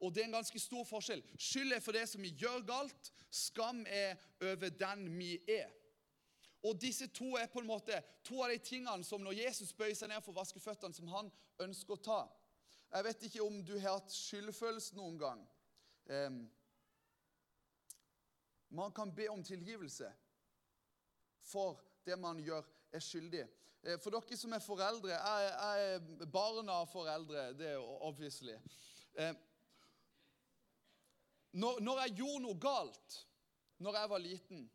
Og 0.00 0.12
det 0.12 0.22
er 0.22 0.28
en 0.28 0.36
ganske 0.36 0.60
stor 0.60 0.84
forskjell. 0.84 1.22
Skyld 1.38 1.72
er 1.72 1.80
for 1.80 1.96
det 1.96 2.06
som 2.08 2.22
vi 2.24 2.34
gjør 2.36 2.60
galt. 2.68 3.10
Skam 3.30 3.84
er 3.88 4.20
over 4.40 4.68
den 4.68 5.06
vi 5.16 5.38
er. 5.48 5.70
Og 6.62 6.76
disse 6.80 7.08
to 7.08 7.36
er 7.40 7.48
på 7.48 7.62
en 7.62 7.70
måte 7.70 8.02
to 8.24 8.42
av 8.44 8.52
de 8.52 8.58
tingene 8.58 9.04
som 9.04 9.22
når 9.24 9.38
Jesus 9.38 9.72
bøyer 9.72 9.96
seg 9.96 10.12
ned 10.12 10.20
for 10.20 10.34
å 10.34 10.40
vaske 10.42 10.60
føttene, 10.60 10.92
som 10.92 11.08
han 11.08 11.30
ønsker 11.64 11.96
å 11.96 12.04
ta. 12.04 12.20
Jeg 12.90 13.06
vet 13.06 13.28
ikke 13.28 13.44
om 13.44 13.60
du 13.64 13.78
har 13.78 13.96
hatt 13.96 14.12
skyldfølelse 14.12 14.96
noen 14.98 15.16
gang. 15.20 15.44
Um, 16.10 16.42
man 18.70 18.92
kan 18.92 19.14
be 19.14 19.28
om 19.30 19.42
tilgivelse 19.44 20.12
for 21.40 21.80
det 22.06 22.18
man 22.18 22.38
gjør, 22.42 22.62
er 22.92 23.02
skyldig. 23.02 23.46
Eh, 23.82 23.98
for 24.02 24.12
dere 24.14 24.36
som 24.36 24.52
er 24.52 24.62
foreldre 24.62 25.14
Jeg, 25.14 25.52
er 25.96 26.26
barn 26.30 26.68
av 26.68 26.88
foreldre, 26.90 27.52
det 27.58 27.72
er 27.74 28.02
obviously. 28.06 28.54
Um, 29.14 29.38
når, 31.52 31.80
når, 31.80 32.00
jeg 32.04 32.16
gjorde 32.20 32.42
noe 32.44 32.58
galt 32.60 33.16
når 33.80 33.96
jeg 33.96 34.10
var 34.10 34.22
liten, 34.22 34.66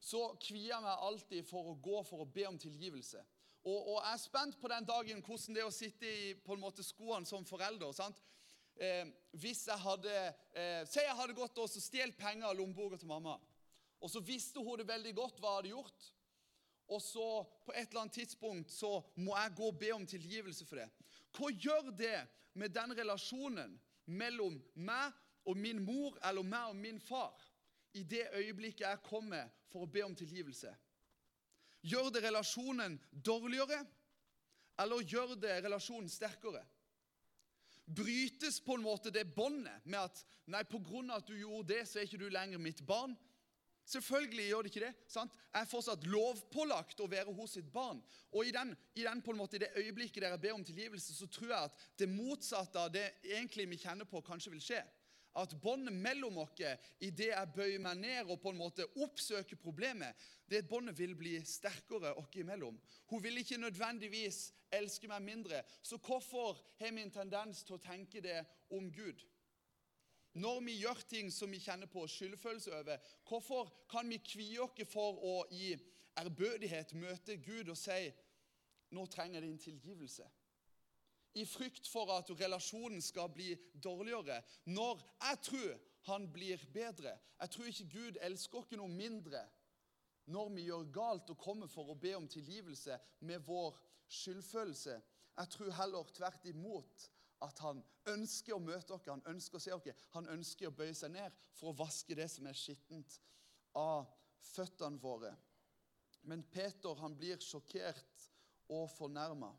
så 0.00 0.20
kvier 0.40 0.70
jeg 0.70 0.84
meg 0.84 1.06
alltid 1.08 1.48
for 1.48 1.72
å 1.72 1.80
gå 1.82 2.02
for 2.06 2.22
å 2.22 2.28
be 2.30 2.46
om 2.46 2.58
tilgivelse. 2.58 3.20
Og, 3.66 3.74
og 3.74 3.96
jeg 3.98 4.12
er 4.12 4.22
spent 4.22 4.60
på 4.60 4.70
den 4.70 4.86
dagen 4.86 5.22
hvordan 5.26 5.56
det 5.56 5.64
er 5.64 5.68
å 5.68 5.74
sitte 5.74 6.06
i 6.06 6.34
på 6.38 6.54
en 6.54 6.62
måte 6.62 6.86
skoene 6.86 7.26
som 7.26 7.44
forelder. 7.44 7.90
sant? 7.92 8.22
Eh, 8.76 9.06
hvis 9.40 9.62
jeg 9.70 9.80
hadde 9.80 10.12
eh, 10.52 10.82
Si 10.84 11.00
jeg 11.00 11.16
hadde 11.16 11.36
gått 11.36 11.56
og 11.62 11.70
stjålet 11.72 12.16
penger 12.18 12.50
av 12.50 12.58
lommeboka 12.58 12.98
til 13.00 13.08
mamma. 13.08 13.38
Og 14.04 14.12
så 14.12 14.20
visste 14.20 14.60
hun 14.60 14.76
det 14.76 14.88
veldig 14.88 15.14
godt 15.16 15.40
hva 15.40 15.54
jeg 15.54 15.62
hadde 15.62 15.72
gjort. 15.72 16.08
Og 16.92 17.00
så 17.02 17.26
på 17.66 17.72
et 17.72 17.88
eller 17.88 18.04
annet 18.04 18.18
tidspunkt 18.20 18.70
så 18.70 19.00
må 19.16 19.34
jeg 19.34 19.54
gå 19.58 19.70
og 19.70 19.78
be 19.80 19.92
om 19.94 20.04
tilgivelse 20.06 20.66
for 20.68 20.82
det. 20.82 20.86
Hva 21.34 21.50
gjør 21.50 21.90
det 21.96 22.18
med 22.60 22.74
den 22.76 22.92
relasjonen 22.98 23.74
mellom 24.06 24.60
meg 24.74 25.16
og 25.48 25.58
min 25.58 25.80
mor 25.82 26.18
eller 26.22 26.46
meg 26.46 26.70
og 26.70 26.76
min 26.78 27.00
far 27.02 27.34
i 27.96 28.04
det 28.04 28.28
øyeblikket 28.36 28.84
jeg 28.84 29.02
kommer 29.08 29.48
for 29.72 29.86
å 29.86 29.90
be 29.90 30.04
om 30.04 30.14
tilgivelse? 30.14 30.70
Gjør 31.86 32.12
det 32.12 32.22
relasjonen 32.24 33.00
dårligere, 33.10 33.80
eller 34.78 35.04
gjør 35.06 35.36
det 35.40 35.58
relasjonen 35.64 36.10
sterkere? 36.10 36.62
Brytes 37.86 38.58
på 38.60 38.74
en 38.74 38.82
måte 38.82 39.12
det 39.14 39.28
båndet 39.36 39.84
med 39.84 40.00
at 40.08 40.24
nei, 40.50 40.62
av 40.62 41.16
at 41.16 41.28
du 41.28 41.36
gjorde 41.38 41.74
det, 41.74 41.84
så 41.86 42.00
er 42.00 42.08
ikke 42.08 42.18
du 42.18 42.28
lenger 42.28 42.58
mitt 42.58 42.82
barn? 42.86 43.14
Selvfølgelig 43.86 44.48
gjør 44.48 44.62
det 44.62 44.70
ikke 44.72 44.82
det. 44.82 44.94
sant? 45.06 45.34
Jeg 45.52 45.62
er 45.62 45.70
fortsatt 45.70 46.06
lovpålagt 46.10 47.00
å 47.00 47.06
være 47.06 47.34
hos 47.36 47.52
sitt 47.54 47.68
barn. 47.70 48.00
Og 48.34 48.48
i, 48.48 48.50
den, 48.50 48.72
i, 48.98 49.04
den, 49.06 49.22
på 49.22 49.30
en 49.30 49.38
måte, 49.38 49.56
i 49.56 49.62
det 49.62 49.70
øyeblikket 49.78 50.24
dere 50.24 50.38
ber 50.42 50.56
om 50.56 50.64
tilgivelse, 50.66 51.14
så 51.14 51.28
tror 51.30 51.52
jeg 51.52 51.70
at 51.70 51.84
det 51.98 52.10
motsatte 52.10 52.82
av 52.82 52.90
det 52.90 53.06
egentlig 53.22 53.68
vi 53.70 53.78
kjenner 53.84 54.08
på, 54.10 54.24
kanskje 54.26 54.56
vil 54.56 54.64
skje 54.64 54.82
at 55.36 55.54
båndet 55.60 55.94
mellom 55.94 56.38
oss, 56.40 56.54
idet 57.00 57.30
jeg 57.32 57.52
bøyer 57.54 57.82
meg 57.82 58.00
ned 58.00 58.30
og 58.32 58.40
på 58.40 58.52
en 58.52 58.60
måte 58.60 58.86
oppsøker 59.04 59.58
problemet, 59.60 60.16
det 60.48 60.64
båndet 60.68 60.96
vil 60.98 61.14
bli 61.18 61.36
sterkere 61.44 62.14
oss 62.16 62.36
imellom. 62.40 62.78
Hun 63.10 63.22
vil 63.22 63.42
ikke 63.42 63.60
nødvendigvis 63.60 64.50
elske 64.72 65.08
meg 65.10 65.22
mindre. 65.22 65.62
Så 65.82 65.98
hvorfor 65.98 66.60
har 66.78 66.92
vi 66.92 67.02
en 67.02 67.12
tendens 67.12 67.64
til 67.64 67.76
å 67.76 67.82
tenke 67.82 68.22
det 68.24 68.38
om 68.70 68.88
Gud? 68.92 69.20
Når 70.36 70.60
vi 70.64 70.78
gjør 70.82 71.00
ting 71.08 71.30
som 71.32 71.52
vi 71.52 71.60
kjenner 71.64 71.88
på 71.88 72.04
skyldfølelse 72.12 72.72
over, 72.76 72.98
hvorfor 73.28 73.70
kan 73.90 74.08
vi 74.08 74.20
kvie 74.20 74.60
oss 74.60 74.82
for 74.92 75.20
å 75.24 75.36
i 75.50 75.72
ærbødighet 76.16 76.92
møte 76.96 77.38
Gud 77.44 77.72
og 77.72 77.78
si 77.80 78.10
nå 78.92 79.06
trenger 79.12 79.40
jeg 79.40 79.48
din 79.48 79.62
tilgivelse? 79.62 80.28
I 81.36 81.44
frykt 81.44 81.88
for 81.88 82.10
at 82.14 82.30
relasjonen 82.40 83.02
skal 83.04 83.28
bli 83.32 83.50
dårligere, 83.84 84.40
når 84.64 85.02
jeg 85.20 85.42
tror 85.48 85.74
han 86.06 86.28
blir 86.32 86.62
bedre. 86.72 87.18
Jeg 87.40 87.50
tror 87.50 87.66
ikke 87.70 87.90
Gud 87.92 88.20
elsker 88.22 88.62
oss 88.62 88.76
noe 88.78 88.88
mindre 88.88 89.42
når 90.32 90.48
vi 90.54 90.64
gjør 90.66 90.88
galt 90.94 91.30
og 91.30 91.38
kommer 91.38 91.68
for 91.70 91.92
å 91.92 91.98
be 92.02 92.14
om 92.16 92.26
tilgivelse 92.30 92.96
med 93.28 93.44
vår 93.46 93.76
skyldfølelse. 94.10 94.96
Jeg 95.36 95.52
tror 95.52 95.76
heller 95.76 96.08
tvert 96.16 96.48
imot 96.50 97.04
at 97.44 97.60
han 97.62 97.82
ønsker 98.08 98.56
å 98.56 98.62
møte 98.62 98.94
oss, 98.96 99.06
han 99.06 99.22
ønsker 99.28 99.58
å 99.58 99.62
se 99.62 99.74
oss. 99.76 100.06
Han 100.16 100.30
ønsker 100.32 100.70
å 100.70 100.74
bøye 100.74 100.94
seg 100.96 101.12
ned 101.14 101.34
for 101.58 101.70
å 101.70 101.78
vaske 101.78 102.16
det 102.16 102.30
som 102.32 102.48
er 102.48 102.56
skittent 102.58 103.18
av 103.76 104.08
føttene 104.54 104.98
våre. 105.02 105.34
Men 106.26 106.42
Peter 106.50 106.96
han 107.02 107.14
blir 107.18 107.38
sjokkert 107.44 108.30
og 108.72 108.88
fornærma. 108.96 109.52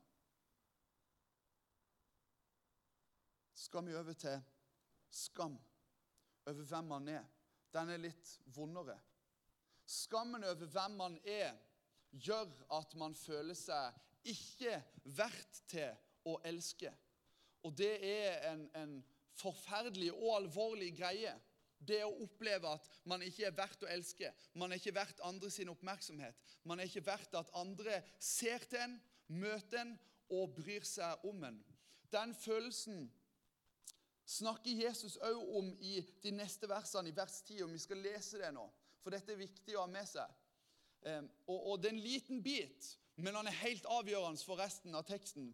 Skal 3.58 3.86
vi 3.88 3.96
over 3.98 4.14
til 4.14 4.38
skam 5.10 5.58
over 6.48 6.64
hvem 6.64 6.92
man 6.94 7.08
er. 7.12 7.26
Den 7.74 7.90
er 7.90 8.02
litt 8.02 8.34
vondere. 8.56 8.96
Skammen 9.88 10.44
over 10.44 10.68
hvem 10.68 10.98
man 11.00 11.18
er, 11.26 11.56
gjør 12.12 12.52
at 12.78 12.94
man 13.00 13.16
føler 13.16 13.58
seg 13.58 13.98
ikke 14.28 14.78
verdt 15.18 15.62
til 15.72 15.92
å 16.28 16.38
elske. 16.48 16.92
Og 17.66 17.76
det 17.78 17.94
er 18.04 18.48
en, 18.52 18.66
en 18.76 18.98
forferdelig 19.38 20.12
og 20.14 20.34
alvorlig 20.38 20.94
greie. 20.98 21.34
Det 21.78 22.00
å 22.06 22.16
oppleve 22.26 22.72
at 22.74 22.88
man 23.08 23.22
ikke 23.26 23.48
er 23.50 23.56
verdt 23.58 23.86
å 23.86 23.92
elske. 23.92 24.32
Man 24.58 24.72
er 24.72 24.82
ikke 24.82 24.96
verdt 24.98 25.22
andre 25.26 25.52
sin 25.54 25.70
oppmerksomhet. 25.72 26.40
Man 26.68 26.80
er 26.80 26.90
ikke 26.90 27.06
verdt 27.06 27.38
at 27.38 27.54
andre 27.58 28.02
ser 28.20 28.66
til 28.70 28.86
en, 28.86 28.98
møter 29.28 29.84
en 29.84 29.96
og 30.34 30.56
bryr 30.58 30.84
seg 30.88 31.24
om 31.28 31.44
en. 31.48 31.60
Den 32.12 32.34
følelsen 32.36 33.06
snakker 34.28 34.84
Jesus 34.84 35.16
òg 35.24 35.56
om 35.60 35.70
i 35.80 36.02
de 36.24 36.34
neste 36.36 36.68
versene, 36.70 37.10
i 37.10 37.16
vers 37.16 37.42
10. 37.48 37.64
og 37.64 37.72
Vi 37.72 37.80
skal 37.80 38.04
lese 38.04 38.42
det 38.42 38.52
nå, 38.56 38.66
for 39.02 39.16
dette 39.16 39.34
er 39.34 39.40
viktig 39.40 39.78
å 39.78 39.86
ha 39.86 39.92
med 39.92 40.08
seg. 40.10 40.34
Og, 41.48 41.58
og 41.58 41.80
Det 41.80 41.92
er 41.92 41.96
en 41.96 42.04
liten 42.04 42.44
bit, 42.44 42.92
men 43.16 43.38
han 43.40 43.48
er 43.48 43.62
helt 43.64 43.88
avgjørende 43.88 44.44
for 44.44 44.60
resten 44.60 44.96
av 44.98 45.08
teksten. 45.08 45.54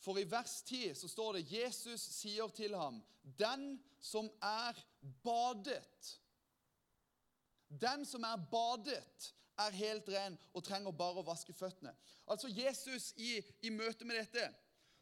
For 0.00 0.16
i 0.20 0.28
vers 0.28 0.60
10 0.68 0.94
så 0.96 1.08
står 1.08 1.38
det 1.38 1.48
Jesus 1.52 2.04
sier 2.14 2.48
til 2.56 2.76
ham, 2.76 3.02
'Den 3.22 3.82
som 4.00 4.30
er 4.42 4.76
badet' 5.24 6.16
Den 7.70 8.04
som 8.04 8.24
er 8.24 8.36
badet, 8.50 9.34
er 9.58 9.70
helt 9.70 10.08
ren 10.08 10.38
og 10.54 10.64
trenger 10.64 10.90
bare 10.96 11.20
å 11.20 11.26
vaske 11.26 11.52
føttene. 11.52 11.92
Altså 12.26 12.48
Jesus 12.48 13.12
i, 13.16 13.36
i 13.62 13.70
møte 13.70 14.04
med 14.08 14.16
dette 14.16 14.46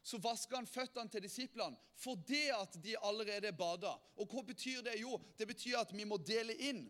så 0.02 0.20
vasker 0.22 0.56
han 0.56 0.68
føttene 0.68 1.10
til 1.12 1.24
disiplene 1.24 1.76
fordi 1.98 2.46
at 2.54 2.78
de 2.82 2.94
allerede 3.02 3.50
er 3.50 3.56
bada. 3.56 3.96
Og 4.16 4.30
hva 4.30 4.44
betyr 4.46 4.84
det? 4.86 5.00
Jo, 5.00 5.18
det 5.38 5.48
betyr 5.50 5.80
at 5.80 5.92
vi 5.94 6.06
må 6.06 6.20
dele 6.22 6.54
inn 6.70 6.86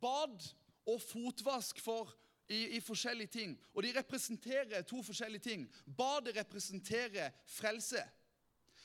bad 0.00 0.42
og 0.90 1.00
fotvask 1.02 1.80
for, 1.80 2.12
i, 2.48 2.76
i, 2.76 2.80
forskjellige 2.80 3.32
ting. 3.32 3.54
Og 3.72 3.82
de 3.82 3.92
representerer 3.96 4.82
to 4.82 5.02
forskjellige 5.02 5.46
ting. 5.46 5.62
Badet 5.96 6.36
representerer 6.36 7.30
frelse. 7.48 8.02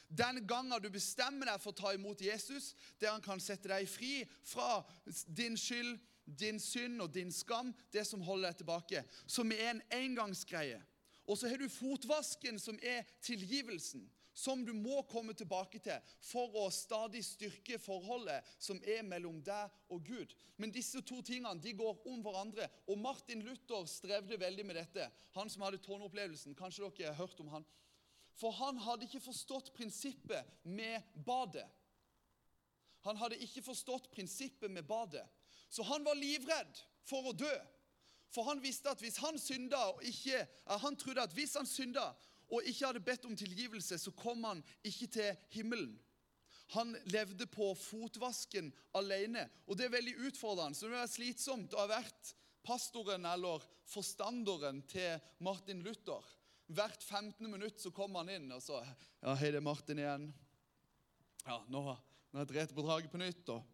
Den 0.09 0.47
gangen 0.47 0.81
du 0.81 0.89
bestemmer 0.89 1.51
deg 1.51 1.59
for 1.61 1.73
å 1.73 1.77
ta 1.77 1.91
imot 1.93 2.21
Jesus, 2.23 2.71
der 3.01 3.11
han 3.13 3.21
kan 3.21 3.41
sette 3.43 3.69
deg 3.69 3.89
fri 3.89 4.23
fra 4.47 4.79
din 5.27 5.57
skyld, 5.59 5.99
din 6.25 6.59
synd 6.61 7.01
og 7.01 7.13
din 7.13 7.31
skam, 7.33 7.73
det 7.93 8.05
som 8.07 8.23
holder 8.25 8.49
deg 8.49 8.61
tilbake, 8.61 9.03
som 9.27 9.51
er 9.53 9.73
en 9.73 9.83
engangsgreie. 9.99 10.79
Og 11.29 11.38
så 11.38 11.50
har 11.50 11.62
du 11.62 11.69
fotvasken, 11.69 12.57
som 12.59 12.79
er 12.81 13.05
tilgivelsen, 13.21 14.07
som 14.33 14.63
du 14.65 14.71
må 14.74 15.01
komme 15.09 15.36
tilbake 15.38 15.81
til 15.83 16.13
for 16.24 16.55
å 16.57 16.69
stadig 16.74 17.21
styrke 17.27 17.77
forholdet 17.81 18.45
som 18.57 18.79
er 18.81 19.03
mellom 19.05 19.41
deg 19.45 19.74
og 19.93 20.05
Gud. 20.07 20.33
Men 20.57 20.74
disse 20.74 21.01
to 21.05 21.19
tingene 21.25 21.62
de 21.62 21.75
går 21.77 22.01
om 22.09 22.24
hverandre. 22.25 22.69
Og 22.88 22.98
Martin 22.98 23.43
Luther 23.45 23.86
strevde 23.89 24.39
veldig 24.39 24.65
med 24.65 24.79
dette. 24.79 25.09
Han 25.36 25.51
som 25.51 25.65
hadde 25.67 25.81
tårnopplevelsen. 25.86 26.55
Kanskje 26.57 26.88
dere 26.88 27.12
har 27.12 27.19
hørt 27.19 27.43
om 27.43 27.51
han. 27.53 27.67
For 28.39 28.55
han 28.55 28.79
hadde 28.81 29.05
ikke 29.09 29.21
forstått 29.27 29.74
prinsippet 29.75 30.63
med 30.63 31.03
badet. 31.27 31.67
Han 33.07 33.19
hadde 33.19 33.39
ikke 33.43 33.63
forstått 33.63 34.09
prinsippet 34.12 34.71
med 34.71 34.88
badet. 34.88 35.25
Så 35.69 35.83
han 35.83 36.03
var 36.07 36.17
livredd 36.17 36.79
for 37.07 37.29
å 37.29 37.36
dø. 37.36 37.53
For 38.33 38.45
han 38.50 38.62
visste 38.62 38.91
at 38.91 39.01
hvis 39.01 39.17
han 39.24 39.39
synda 39.41 39.79
og 39.93 40.03
ikke, 40.05 40.43
han 40.83 40.98
trodde 41.00 41.24
at 41.25 41.33
hvis 41.33 41.55
han 41.57 41.69
synda 41.69 42.12
og 42.50 42.65
ikke 42.65 42.86
hadde 42.86 43.05
bedt 43.05 43.25
om 43.29 43.36
tilgivelse, 43.38 43.98
så 43.98 44.12
kom 44.17 44.43
han 44.43 44.62
ikke 44.86 45.07
til 45.13 45.36
himmelen. 45.53 45.98
Han 46.75 46.93
levde 47.09 47.48
på 47.50 47.71
fotvasken 47.77 48.69
alene. 48.98 49.48
Og 49.65 49.77
det 49.77 49.88
er 49.88 49.95
veldig 49.95 50.15
utfordrende. 50.29 50.77
Så 50.77 50.89
det 50.89 51.00
er 51.01 51.09
slitsomt 51.09 51.74
å 51.74 51.81
ha 51.81 51.89
vært 51.89 52.33
pastoren 52.65 53.25
eller 53.25 53.63
forstanderen 53.89 54.83
til 54.89 55.17
Martin 55.45 55.81
Luther. 55.86 56.25
Hvert 56.69 57.01
15. 57.01 57.50
minutt 57.50 57.81
så 57.81 57.89
kom 57.93 58.13
han 58.19 58.29
inn 58.29 58.51
og 58.53 58.62
så 58.62 58.83
Ja, 58.83 59.33
hei, 59.33 59.50
det 59.50 59.57
er 59.57 59.65
Martin 59.65 60.01
igjen. 60.01 60.27
Ja, 61.48 61.57
nå, 61.65 61.81
nå 61.81 62.38
har 62.38 62.43
jeg 62.45 62.51
drept 62.51 62.75
på 62.77 62.86
draget 62.86 63.09
på 63.09 63.21
nytt. 63.21 63.50
Og. 63.50 63.65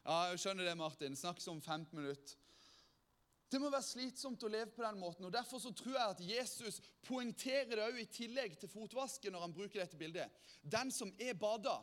Ja, 0.00 0.30
jeg 0.30 0.40
skjønner 0.40 0.64
det, 0.64 0.76
Martin. 0.80 1.16
Snakkes 1.18 1.50
om 1.52 1.60
15 1.60 1.92
minutter. 1.98 2.47
Det 3.48 3.60
må 3.60 3.70
være 3.72 3.86
slitsomt 3.86 4.42
å 4.44 4.50
leve 4.52 4.70
på 4.76 4.84
den 4.84 4.98
måten. 5.00 5.24
og 5.24 5.32
Derfor 5.32 5.60
så 5.62 5.72
tror 5.72 5.94
jeg 5.94 6.14
at 6.14 6.24
Jesus 6.24 6.80
poengterer 7.06 7.80
det 7.80 8.02
i 8.02 8.10
tillegg 8.12 8.58
til 8.60 8.68
fotvasken 8.68 9.32
når 9.32 9.46
han 9.46 9.54
bruker 9.56 9.80
dette 9.80 9.96
bildet. 9.96 10.28
Den 10.62 10.92
som 10.92 11.12
er 11.18 11.38
bada. 11.38 11.78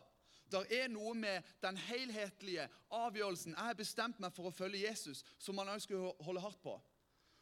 Der 0.51 0.67
er 0.69 0.91
noe 0.93 1.15
med 1.17 1.41
den 1.63 1.77
helhetlige 1.87 2.67
avgjørelsen. 2.93 3.55
Jeg 3.57 3.71
har 3.71 3.79
bestemt 3.79 4.19
meg 4.21 4.33
for 4.35 4.45
å 4.45 4.53
følge 4.53 4.83
Jesus, 4.83 5.23
som 5.41 5.57
han 5.57 5.71
også 5.73 5.89
skal 5.89 6.11
holde 6.27 6.43
hardt 6.43 6.61
på. 6.61 6.75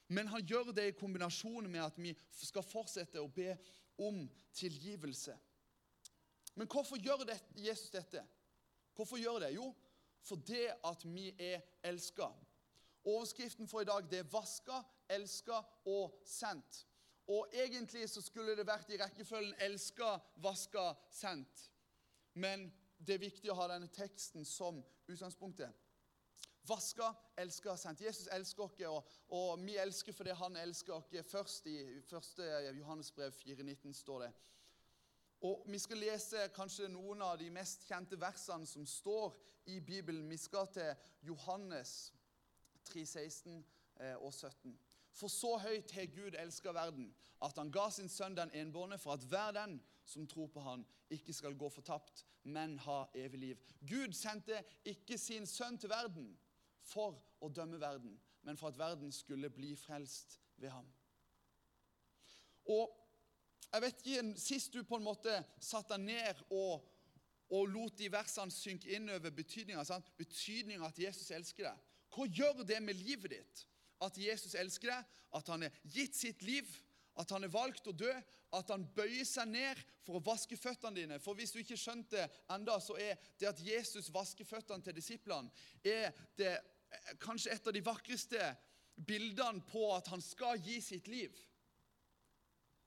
Men 0.07 0.31
han 0.31 0.45
gjør 0.47 0.71
det 0.71 0.87
i 0.87 0.95
kombinasjon 0.95 1.67
med 1.67 1.83
at 1.83 1.99
vi 1.99 2.13
skal 2.31 2.63
fortsette 2.63 3.19
å 3.19 3.27
be 3.27 3.57
om 3.99 4.23
tilgivelse. 4.55 5.35
Men 6.55 6.69
hvorfor 6.69 7.01
gjør 7.01 7.25
Jesus 7.57 7.91
dette? 7.91 8.23
Hvorfor 8.95 9.17
gjør 9.17 9.39
det? 9.43 9.53
Jo, 9.57 9.73
fordi 10.23 10.67
at 10.85 11.05
vi 11.05 11.33
er 11.39 11.63
elska. 11.83 12.29
Overskriften 13.05 13.67
for 13.67 13.81
i 13.81 13.85
dag 13.85 14.09
det 14.11 14.19
er 14.19 14.23
'vaska, 14.23 14.83
elska 15.09 15.61
og 15.85 16.21
sendt'. 16.25 16.85
Og 17.27 17.47
Egentlig 17.53 18.09
så 18.09 18.21
skulle 18.21 18.57
det 18.57 18.67
vært 18.67 18.89
i 18.89 18.97
rekkefølgen 18.97 19.55
'elska, 19.59 20.19
vaska, 20.35 20.93
sendt'. 21.11 21.69
Men 22.33 22.73
det 23.07 23.13
er 23.13 23.19
viktig 23.19 23.51
å 23.51 23.55
ha 23.55 23.67
denne 23.67 23.87
teksten 23.87 24.45
som 24.45 24.83
utgangspunktet. 25.07 25.73
Vaska, 26.67 27.13
elska, 27.37 27.75
sendt. 27.77 28.01
Jesus 28.01 28.27
elsker 28.31 28.63
oss, 28.63 28.79
og, 28.87 29.07
og, 29.27 29.65
vi 29.65 29.75
elsker 29.77 30.13
fordi 30.13 30.31
han 30.31 30.55
elsker 30.55 30.93
oss. 30.93 31.09
Først 31.27 31.67
i 31.67 31.77
1. 31.99 32.77
Johannesbrev 32.77 33.31
4,19 33.31 33.93
står 33.93 34.19
det. 34.19 34.31
Og 35.43 35.65
Vi 35.67 35.79
skal 35.79 35.97
lese 35.97 36.47
kanskje 36.55 36.87
noen 36.87 37.21
av 37.21 37.37
de 37.37 37.49
mest 37.51 37.83
kjente 37.83 38.15
versene 38.19 38.67
som 38.67 38.85
står 38.87 39.35
i 39.65 39.79
Bibelen. 39.79 40.29
Vi 40.29 40.37
skal 40.37 40.69
til 40.71 40.95
Johannes 41.21 42.13
3, 42.85 43.05
16 43.05 43.65
eh, 43.99 44.15
og 44.15 44.33
17. 44.33 44.77
For 45.13 45.29
så 45.29 45.57
høyt 45.61 45.91
har 45.91 46.09
Gud 46.09 46.35
elska 46.39 46.71
verden, 46.73 47.11
at 47.43 47.57
han 47.57 47.71
ga 47.71 47.89
sin 47.93 48.09
sønn 48.09 48.37
den 48.37 48.51
enbårne, 48.57 48.97
for 48.97 49.13
at 49.13 49.25
hver 49.29 49.51
den 49.53 49.77
som 50.05 50.27
tror 50.27 50.47
på 50.47 50.63
han, 50.65 50.85
ikke 51.09 51.33
skal 51.33 51.57
gå 51.57 51.69
fortapt, 51.69 52.25
men 52.43 52.79
ha 52.79 53.03
evig 53.15 53.39
liv. 53.39 53.61
Gud 53.89 54.13
sendte 54.17 54.63
ikke 54.85 55.17
sin 55.17 55.45
sønn 55.47 55.77
til 55.77 55.91
verden 55.91 56.31
for 56.83 57.21
å 57.39 57.49
dømme 57.49 57.79
verden, 57.79 58.17
men 58.41 58.57
for 58.57 58.73
at 58.73 58.79
verden 58.79 59.11
skulle 59.11 59.49
bli 59.53 59.75
frelst 59.79 60.39
ved 60.57 60.73
ham. 60.73 60.89
Og 62.65 62.99
jeg 63.73 63.81
vet 63.81 64.01
ikke, 64.05 64.39
Sist 64.39 64.73
du 64.73 64.83
på 64.83 64.97
en 64.97 65.05
måte 65.05 65.33
satte 65.59 65.95
deg 65.95 66.05
ned 66.05 66.43
og, 66.49 66.83
og 67.53 67.69
lot 67.69 67.97
de 67.99 68.09
versene 68.11 68.53
synke 68.53 68.91
inn 68.95 69.09
over 69.09 69.33
betydninga 69.33 70.01
Betydninga 70.17 70.87
at 70.87 70.99
Jesus 70.99 71.31
elsker 71.31 71.69
deg. 71.69 71.89
Hva 72.13 72.27
gjør 72.29 72.63
det 72.67 72.79
med 72.83 72.99
livet 73.01 73.33
ditt 73.33 73.63
at 74.03 74.17
Jesus 74.19 74.55
elsker 74.59 74.91
deg, 74.91 75.11
at 75.33 75.49
han 75.49 75.65
har 75.65 75.77
gitt 75.89 76.17
sitt 76.17 76.43
liv, 76.45 76.67
at 77.17 77.29
han 77.33 77.45
har 77.45 77.53
valgt 77.53 77.87
å 77.89 77.93
dø, 77.95 78.11
at 78.53 78.69
han 78.73 78.85
bøyer 78.95 79.25
seg 79.25 79.49
ned 79.49 79.79
for 80.05 80.17
å 80.17 80.23
vaske 80.25 80.57
føttene 80.59 80.99
dine? 80.99 81.19
For 81.21 81.37
hvis 81.37 81.53
du 81.53 81.61
ikke 81.61 81.79
skjønte 81.79 82.17
det 82.17 82.27
enda, 82.53 82.77
så 82.81 82.97
er 83.01 83.17
det 83.39 83.49
at 83.49 83.63
Jesus 83.63 84.11
vasker 84.13 84.47
føttene 84.49 84.85
til 84.85 84.97
disiplene, 84.97 85.49
er 85.81 86.13
det 86.37 86.57
kanskje 87.21 87.53
et 87.55 87.67
av 87.67 87.73
de 87.73 87.81
vakreste 87.85 88.51
bildene 88.93 89.63
på 89.69 89.87
at 89.95 90.09
han 90.13 90.21
skal 90.21 90.61
gi 90.61 90.79
sitt 90.83 91.09
liv. 91.09 91.33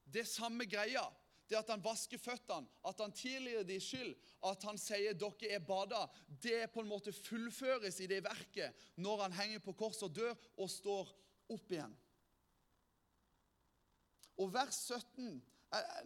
Det 0.07 0.23
er 0.23 0.31
samme 0.31 0.69
greia. 0.71 1.03
Det 1.47 1.59
at 1.59 1.69
han 1.71 1.83
vasker 1.83 2.19
føttene, 2.19 2.67
at 2.87 3.01
han 3.01 3.13
tilgir 3.15 3.63
de 3.67 3.77
skyld, 3.81 4.15
at 4.45 4.63
han 4.67 4.79
sier 4.79 5.15
'dere 5.15 5.53
er 5.55 5.63
bada', 5.63 6.09
det 6.43 6.73
på 6.73 6.81
en 6.81 6.89
måte 6.89 7.13
fullføres 7.13 8.01
i 8.01 8.07
det 8.11 8.25
verket 8.25 8.75
når 8.97 9.23
han 9.23 9.33
henger 9.33 9.59
på 9.59 9.73
korset 9.73 10.09
og 10.09 10.17
dør 10.17 10.35
og 10.57 10.71
står 10.71 11.13
opp 11.49 11.73
igjen. 11.73 11.95
Og 14.37 14.53
vers 14.53 14.75
17 14.75 15.43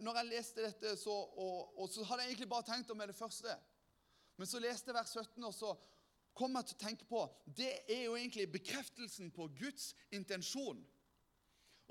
Når 0.01 0.15
jeg 0.17 0.25
leste 0.25 0.63
dette, 0.65 0.95
så, 0.97 1.13
og, 1.13 1.77
og 1.79 1.89
så 1.89 2.03
hadde 2.03 2.23
jeg 2.23 2.31
egentlig 2.31 2.49
bare 2.49 2.65
tenkt 2.65 2.89
om 2.91 2.99
det 2.99 3.15
første. 3.15 3.53
Men 4.35 4.49
så 4.49 4.59
leste 4.59 4.89
jeg 4.89 4.95
vers 4.97 5.11
17, 5.13 5.43
og 5.43 5.53
så 5.53 5.69
kom 6.33 6.55
jeg 6.57 6.65
til 6.65 6.75
å 6.75 6.81
tenke 6.81 7.05
på 7.05 7.21
Det 7.45 7.69
er 7.85 8.01
jo 8.07 8.15
egentlig 8.17 8.47
bekreftelsen 8.51 9.29
på 9.31 9.47
Guds 9.59 9.91
intensjon. 10.11 10.81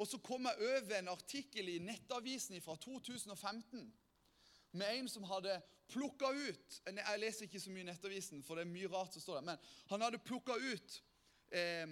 Og 0.00 0.08
så 0.08 0.18
kom 0.24 0.48
jeg 0.48 0.70
over 0.70 0.96
en 0.96 1.12
artikkel 1.12 1.68
i 1.68 1.80
Nettavisen 1.84 2.60
fra 2.64 2.76
2015 2.80 3.84
med 4.72 4.94
en 4.94 5.08
som 5.10 5.26
hadde 5.28 5.58
plukka 5.90 6.30
ut 6.30 6.76
Jeg 6.86 7.20
leser 7.20 7.48
ikke 7.48 7.60
så 7.60 7.72
mye 7.74 7.88
Nettavisen, 7.88 8.44
for 8.46 8.56
det 8.56 8.64
er 8.64 8.72
mye 8.72 8.88
rart 8.88 9.12
som 9.12 9.24
står 9.24 9.40
der. 9.40 9.48
Men 9.50 9.58
han 9.90 10.04
hadde 10.06 10.22
plukka 10.24 10.56
ut 10.56 11.00
eh, 11.52 11.90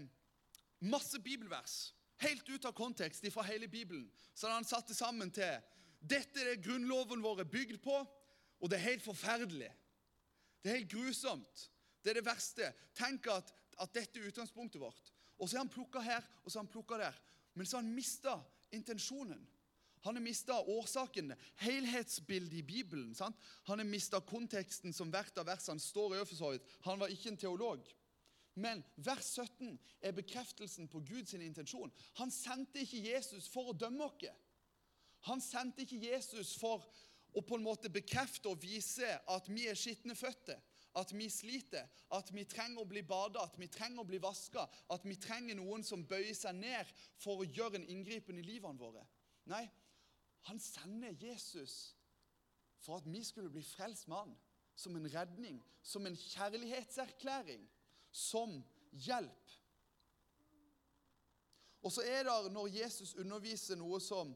masse 0.81 1.21
bibelvers, 1.21 1.93
helt 2.23 2.49
ut 2.49 2.65
av 2.65 2.77
kontekst 2.79 3.27
fra 3.35 3.45
hele 3.51 3.69
Bibelen. 3.69 4.07
Så 4.33 4.47
hadde 4.47 4.63
han 4.63 4.71
satt 4.71 4.89
det 4.89 4.97
sammen 4.97 5.35
til 5.35 5.59
Dette 5.99 6.41
er 6.41 6.53
det 6.53 6.63
grunnloven 6.63 7.23
vår 7.23 7.43
er 7.43 7.51
bygd 7.51 7.81
på, 7.83 7.99
og 8.59 8.71
det 8.71 8.79
er 8.79 8.87
helt 8.93 9.05
forferdelig. 9.05 9.71
Det 10.63 10.71
er 10.71 10.79
helt 10.79 10.93
grusomt. 10.93 11.65
Det 12.03 12.13
er 12.13 12.21
det 12.21 12.27
verste. 12.27 12.71
Tenk 12.97 13.27
at, 13.35 13.51
at 13.83 13.95
dette 13.95 14.21
er 14.21 14.31
utgangspunktet 14.31 14.81
vårt. 14.81 15.11
Og 15.39 15.49
så 15.51 15.59
er 15.59 15.65
han 15.65 15.73
plukka 15.73 16.01
her, 16.03 16.23
og 16.45 16.51
så 16.51 16.61
er 16.61 16.65
han 16.65 16.71
plukka 16.71 17.01
der. 17.03 17.19
Men 17.59 17.67
så 17.67 17.77
har 17.77 17.83
han 17.83 17.95
mista 17.95 18.41
intensjonen. 18.71 19.47
Han 20.01 20.17
har 20.17 20.23
mista 20.23 20.61
årsaken, 20.61 21.33
helhetsbildet 21.57 22.59
i 22.59 22.63
Bibelen. 22.63 23.15
Sant? 23.15 23.37
Han 23.65 23.79
har 23.79 23.85
mista 23.85 24.21
konteksten 24.21 24.95
som 24.95 25.11
hvert 25.11 25.39
av 25.39 25.49
versene 25.51 25.83
står 25.83 26.15
i. 26.17 26.21
for 26.25 26.37
så 26.37 26.51
vidt. 26.51 26.69
Han 26.87 26.99
var 26.99 27.11
ikke 27.11 27.33
en 27.33 27.37
teolog. 27.37 27.89
Men 28.55 28.85
vers 28.95 29.27
17 29.35 29.79
er 30.01 30.13
bekreftelsen 30.13 30.89
på 30.89 31.01
Guds 31.01 31.35
intensjon. 31.35 31.93
Han 32.15 32.31
sendte 32.31 32.81
ikke 32.81 33.03
Jesus 33.11 33.49
for 33.49 33.71
å 33.71 33.77
dømme 33.77 34.05
oss. 34.05 34.31
Han 35.27 35.41
sendte 35.41 35.83
ikke 35.83 36.15
Jesus 36.15 36.55
for 36.57 36.87
å 37.35 37.43
på 37.43 37.59
en 37.59 37.67
måte 37.67 37.91
bekrefte 37.91 38.49
og 38.49 38.63
vise 38.63 39.19
at 39.27 39.51
vi 39.51 39.67
er 39.67 39.75
skitne 39.79 40.15
føtter 40.15 40.63
at 40.99 41.13
vi 41.15 41.29
sliter, 41.31 41.87
at 42.15 42.33
vi 42.35 42.45
trenger 42.49 42.83
å 42.83 42.89
bli 42.89 43.03
bada, 43.07 43.45
at 43.45 43.59
vi 43.61 43.69
trenger 43.71 44.03
å 44.03 44.09
bli 44.09 44.21
vaska, 44.23 44.65
at 44.91 45.05
vi 45.07 45.17
trenger 45.21 45.59
noen 45.59 45.85
som 45.87 46.05
bøyer 46.09 46.35
seg 46.37 46.59
ned 46.59 46.91
for 47.23 47.43
å 47.43 47.47
gjøre 47.47 47.81
en 47.81 47.89
inngripen 47.95 48.41
i 48.41 48.47
livene 48.47 48.81
våre. 48.81 49.05
Nei, 49.49 49.65
han 50.49 50.61
sender 50.63 51.15
Jesus 51.21 51.95
for 52.83 52.99
at 52.99 53.09
vi 53.11 53.23
skulle 53.27 53.53
bli 53.53 53.63
frelst 53.67 54.09
med 54.09 54.23
han. 54.25 54.37
Som 54.79 54.95
en 54.95 55.09
redning, 55.11 55.57
som 55.83 56.07
en 56.07 56.15
kjærlighetserklæring, 56.15 57.65
som 58.15 58.61
hjelp. 58.93 59.55
Og 61.83 61.91
så 61.93 62.05
er 62.07 62.29
det 62.29 62.53
når 62.55 62.71
Jesus 62.77 63.17
underviser 63.19 63.79
noe 63.79 63.99
som 64.03 64.31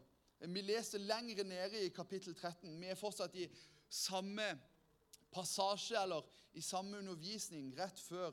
vi 0.50 0.64
leser 0.66 0.98
lengre 0.98 1.44
nede 1.46 1.84
i 1.84 1.92
kapittel 1.94 2.34
13. 2.34 2.74
Vi 2.80 2.90
er 2.90 2.98
fortsatt 2.98 3.36
i 3.38 3.46
samme 3.86 4.48
passasje 5.30 6.00
eller 6.02 6.26
i 6.52 6.62
samme 6.62 6.98
undervisning 6.98 7.72
rett 7.78 8.00
før 8.00 8.32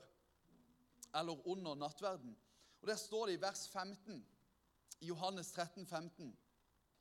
eller 1.15 1.47
under 1.47 1.75
nattverden. 1.75 2.36
Og 2.82 2.88
Der 2.88 2.95
står 2.95 3.25
det 3.25 3.34
i 3.38 3.41
vers 3.41 3.67
15 3.67 4.25
i 5.01 5.05
Johannes 5.05 5.51
13, 5.51 5.86
15. 5.86 6.38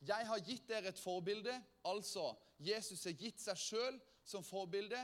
Jeg 0.00 0.26
har 0.26 0.38
gitt 0.46 0.68
dere 0.68 0.88
et 0.88 0.98
forbilde, 0.98 1.54
altså 1.84 2.30
Jesus 2.58 3.04
har 3.04 3.16
gitt 3.18 3.40
seg 3.42 3.58
sjøl 3.58 4.00
som 4.24 4.44
forbilde. 4.46 5.00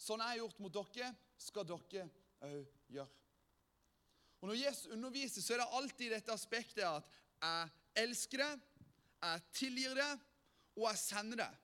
Sånn 0.00 0.22
jeg 0.22 0.32
har 0.32 0.40
gjort 0.40 0.60
mot 0.64 0.72
dere, 0.72 1.10
skal 1.36 1.66
dere 1.68 2.06
òg 2.40 2.76
gjøre. 2.88 3.08
Og 4.40 4.48
Når 4.48 4.56
Jesus 4.56 4.86
underviser, 4.86 5.42
så 5.42 5.54
er 5.54 5.60
det 5.60 5.72
alltid 5.76 6.12
dette 6.14 6.32
aspektet 6.32 6.84
at 6.84 7.08
jeg 7.42 8.04
elsker 8.06 8.40
deg, 8.40 8.62
jeg 9.20 9.42
tilgir 9.52 9.98
deg, 9.98 10.22
og 10.78 10.86
jeg 10.88 11.00
sender 11.02 11.42
deg. 11.42 11.58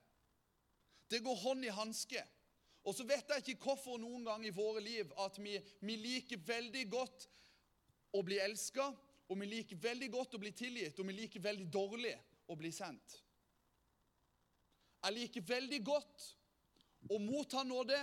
Det 1.09 1.23
går 1.25 1.39
hånd 1.41 1.65
i 1.65 1.73
hanske. 1.73 2.21
Og 2.87 2.95
så 2.95 3.03
vet 3.03 3.27
jeg 3.33 3.43
ikke 3.43 3.67
hvorfor 3.67 3.99
noen 3.99 4.23
gang 4.23 4.45
i 4.47 4.53
våre 4.55 4.79
liv 4.79 5.11
at 5.19 5.35
vi, 5.43 5.57
vi 5.83 5.97
liker 5.99 6.39
veldig 6.47 6.85
godt 6.93 7.27
å 8.15 8.21
bli 8.23 8.39
elska, 8.39 8.85
og 9.27 9.39
vi 9.41 9.49
liker 9.51 9.79
veldig 9.83 10.07
godt 10.13 10.37
å 10.37 10.39
bli 10.39 10.53
tilgitt, 10.55 10.99
og 10.99 11.09
vi 11.09 11.17
liker 11.17 11.43
veldig 11.43 11.67
dårlig 11.67 12.13
å 12.47 12.55
bli 12.55 12.71
sendt. 12.71 13.17
Jeg 15.03 15.17
liker 15.17 15.43
veldig 15.49 15.81
godt 15.85 16.29
å 17.11 17.19
motta 17.21 17.63
nåde. 17.67 17.99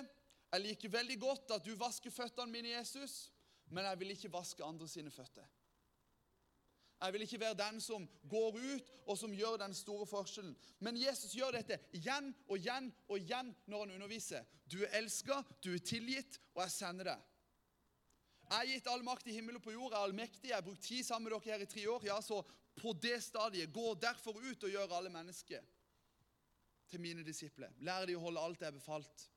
Jeg 0.53 0.63
liker 0.63 0.93
veldig 0.93 1.17
godt 1.21 1.57
at 1.57 1.65
du 1.65 1.73
vasker 1.81 2.13
føttene 2.15 2.53
mine, 2.53 2.77
Jesus, 2.77 3.33
men 3.73 3.89
jeg 3.89 4.01
vil 4.03 4.13
ikke 4.15 4.33
vaske 4.37 4.65
andre 4.65 4.89
sine 4.89 5.11
føtter. 5.11 5.49
Jeg 7.05 7.13
vil 7.13 7.23
ikke 7.27 7.41
være 7.41 7.57
den 7.59 7.81
som 7.85 8.07
går 8.31 8.57
ut 8.57 8.91
og 9.05 9.19
som 9.21 9.33
gjør 9.37 9.59
den 9.61 9.75
store 9.77 10.07
forskjellen. 10.09 10.55
Men 10.81 10.97
Jesus 10.97 11.35
gjør 11.37 11.59
dette 11.59 11.77
igjen 11.93 12.31
og 12.49 12.57
igjen 12.57 12.89
og 13.09 13.19
igjen 13.19 13.53
når 13.69 13.85
han 13.85 13.95
underviser. 13.99 14.47
Du 14.73 14.79
er 14.83 14.97
elska, 15.03 15.43
du 15.65 15.75
er 15.75 15.85
tilgitt, 15.85 16.41
og 16.55 16.63
jeg 16.65 16.73
sender 16.73 17.11
deg. 17.13 17.31
Jeg 18.45 18.59
er 18.61 18.71
gitt 18.71 18.89
all 18.93 19.05
makt 19.05 19.29
i 19.29 19.37
himmel 19.37 19.59
og 19.59 19.65
på 19.65 19.75
jord. 19.75 19.93
Jeg 19.93 19.99
er 19.99 20.09
allmektig. 20.09 20.49
Jeg 20.49 20.57
har 20.57 20.65
brukt 20.65 20.85
tid 20.85 21.05
sammen 21.05 21.29
med 21.29 21.37
dere 21.37 21.53
her 21.53 21.65
i 21.65 21.69
tre 21.69 21.85
år. 21.91 22.07
Ja, 22.09 22.21
så 22.25 22.41
på 22.81 22.93
det 23.03 23.19
stadiet, 23.25 23.73
gå 23.73 23.95
derfor 24.01 24.41
ut 24.41 24.65
og 24.65 24.73
gjør 24.73 24.97
alle 24.97 25.13
mennesker 25.13 25.65
til 26.91 27.01
mine 27.01 27.25
disipler. 27.27 27.73
Lær 27.85 28.07
de 28.09 28.17
å 28.17 28.25
holde 28.25 28.41
alt 28.41 28.61
det 28.61 28.69
er 28.69 28.79
befalt. 28.79 29.29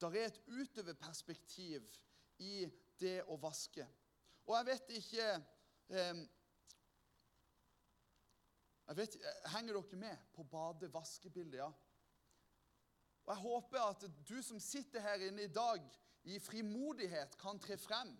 Der 0.00 0.14
er 0.14 0.28
et 0.28 0.42
utoverperspektiv 0.46 1.88
i 2.38 2.68
det 3.00 3.22
å 3.26 3.36
vaske. 3.40 3.86
Og 4.48 4.56
jeg 4.56 4.66
vet 4.66 4.90
ikke 4.96 5.24
eh, 5.92 6.20
jeg 8.88 8.96
vet, 8.96 9.16
Henger 9.52 9.76
dere 9.76 10.00
med 10.00 10.16
på 10.32 10.42
bade-vaskebildet? 10.48 11.58
Ja. 11.58 11.66
Og 13.26 13.34
Jeg 13.34 13.42
håper 13.42 13.80
at 13.80 14.06
du 14.28 14.38
som 14.42 14.60
sitter 14.60 15.04
her 15.04 15.26
inne 15.28 15.44
i 15.44 15.52
dag, 15.52 15.84
i 16.24 16.38
frimodighet 16.40 17.36
kan 17.38 17.60
tre 17.60 17.76
frem 17.76 18.16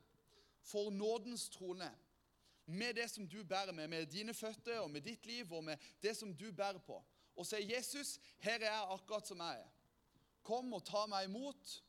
for 0.61 0.91
nådens 0.91 1.49
trone. 1.49 1.89
Med 2.67 2.95
det 2.95 3.11
som 3.11 3.29
du 3.29 3.45
bærer 3.45 3.73
med, 3.73 3.89
med 3.89 4.07
dine 4.07 4.35
føtter 4.35 4.81
og 4.81 4.91
med 4.91 5.01
ditt 5.01 5.27
liv 5.27 5.53
og 5.53 5.65
med 5.65 5.77
det 6.03 6.17
som 6.17 6.37
du 6.37 6.53
bærer 6.53 6.79
på. 6.79 7.05
Og 7.37 7.47
si, 7.47 7.57
'Jesus, 7.57 8.19
her 8.39 8.55
er 8.55 8.73
jeg 8.73 8.87
akkurat 8.91 9.27
som 9.27 9.39
jeg 9.39 9.61
er. 9.61 9.69
Kom 10.43 10.73
og 10.73 10.85
ta 10.85 11.07
meg 11.07 11.25
imot.' 11.25 11.88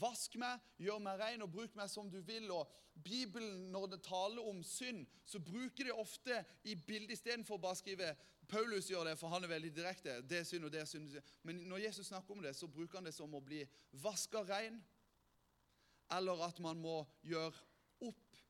Vask 0.00 0.34
meg, 0.42 0.62
gjør 0.82 0.98
meg 1.02 1.20
ren 1.20 1.44
og 1.44 1.52
bruk 1.54 1.74
meg 1.78 1.90
som 1.90 2.08
du 2.10 2.18
vil. 2.26 2.48
Og 2.50 2.70
Bibelen, 3.04 3.68
når 3.74 3.86
det 3.94 4.02
taler 4.06 4.42
om 4.42 4.62
synd, 4.66 5.04
så 5.24 5.38
bruker 5.42 5.86
det 5.86 5.94
ofte 5.94 6.40
i 6.64 6.74
bildet 6.74 7.14
istedenfor 7.18 7.60
bare 7.62 7.78
å 7.78 7.82
skrive 7.82 8.14
Paulus 8.48 8.90
gjør 8.90 9.08
det, 9.08 9.14
for 9.18 9.32
han 9.32 9.44
er 9.44 9.54
veldig 9.54 9.70
direkte. 9.74 10.18
det 10.22 10.38
er 10.38 10.48
synd 10.48 10.66
og 10.66 10.72
det 10.72 10.82
er 10.82 10.88
synd. 10.88 11.14
Men 11.42 11.62
når 11.68 11.86
Jesus 11.86 12.06
snakker 12.06 12.34
om 12.34 12.42
det, 12.42 12.56
så 12.56 12.68
bruker 12.68 12.98
han 12.98 13.08
det 13.08 13.14
som 13.16 13.34
å 13.34 13.40
bli 13.40 13.62
vaska 14.02 14.44
rein. 14.48 14.82
Eller 16.12 16.42
at 16.44 16.58
man 16.60 16.80
må 16.80 16.98
gjøre 17.24 17.54
opp 18.04 18.40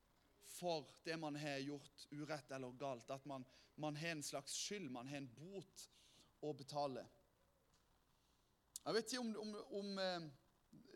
for 0.55 0.89
det 1.05 1.15
man 1.19 1.35
har 1.39 1.61
gjort 1.63 2.07
urett 2.11 2.51
eller 2.51 2.75
galt. 2.79 3.11
At 3.11 3.25
man, 3.25 3.45
man 3.75 3.95
har 3.95 4.15
en 4.15 4.23
slags 4.23 4.55
skyld, 4.65 4.89
man 4.91 5.07
har 5.07 5.23
en 5.23 5.31
bot 5.37 5.85
å 6.43 6.53
betale. 6.53 7.05
Jeg 8.85 8.93
vet 8.93 9.13
ikke 9.13 9.23
om, 9.23 9.31
om, 9.41 9.53
om 9.79 10.01
eh, 10.01 10.27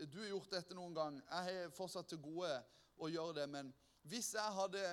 du 0.08 0.20
har 0.22 0.30
gjort 0.32 0.52
dette 0.52 0.76
noen 0.78 0.96
gang. 0.96 1.20
Jeg 1.20 1.48
har 1.48 1.72
fortsatt 1.76 2.10
til 2.12 2.22
gode 2.24 2.52
å 3.00 3.10
gjøre 3.12 3.42
det. 3.42 3.48
Men 3.52 3.72
hvis 4.08 4.34
jeg 4.36 4.58
hadde 4.58 4.84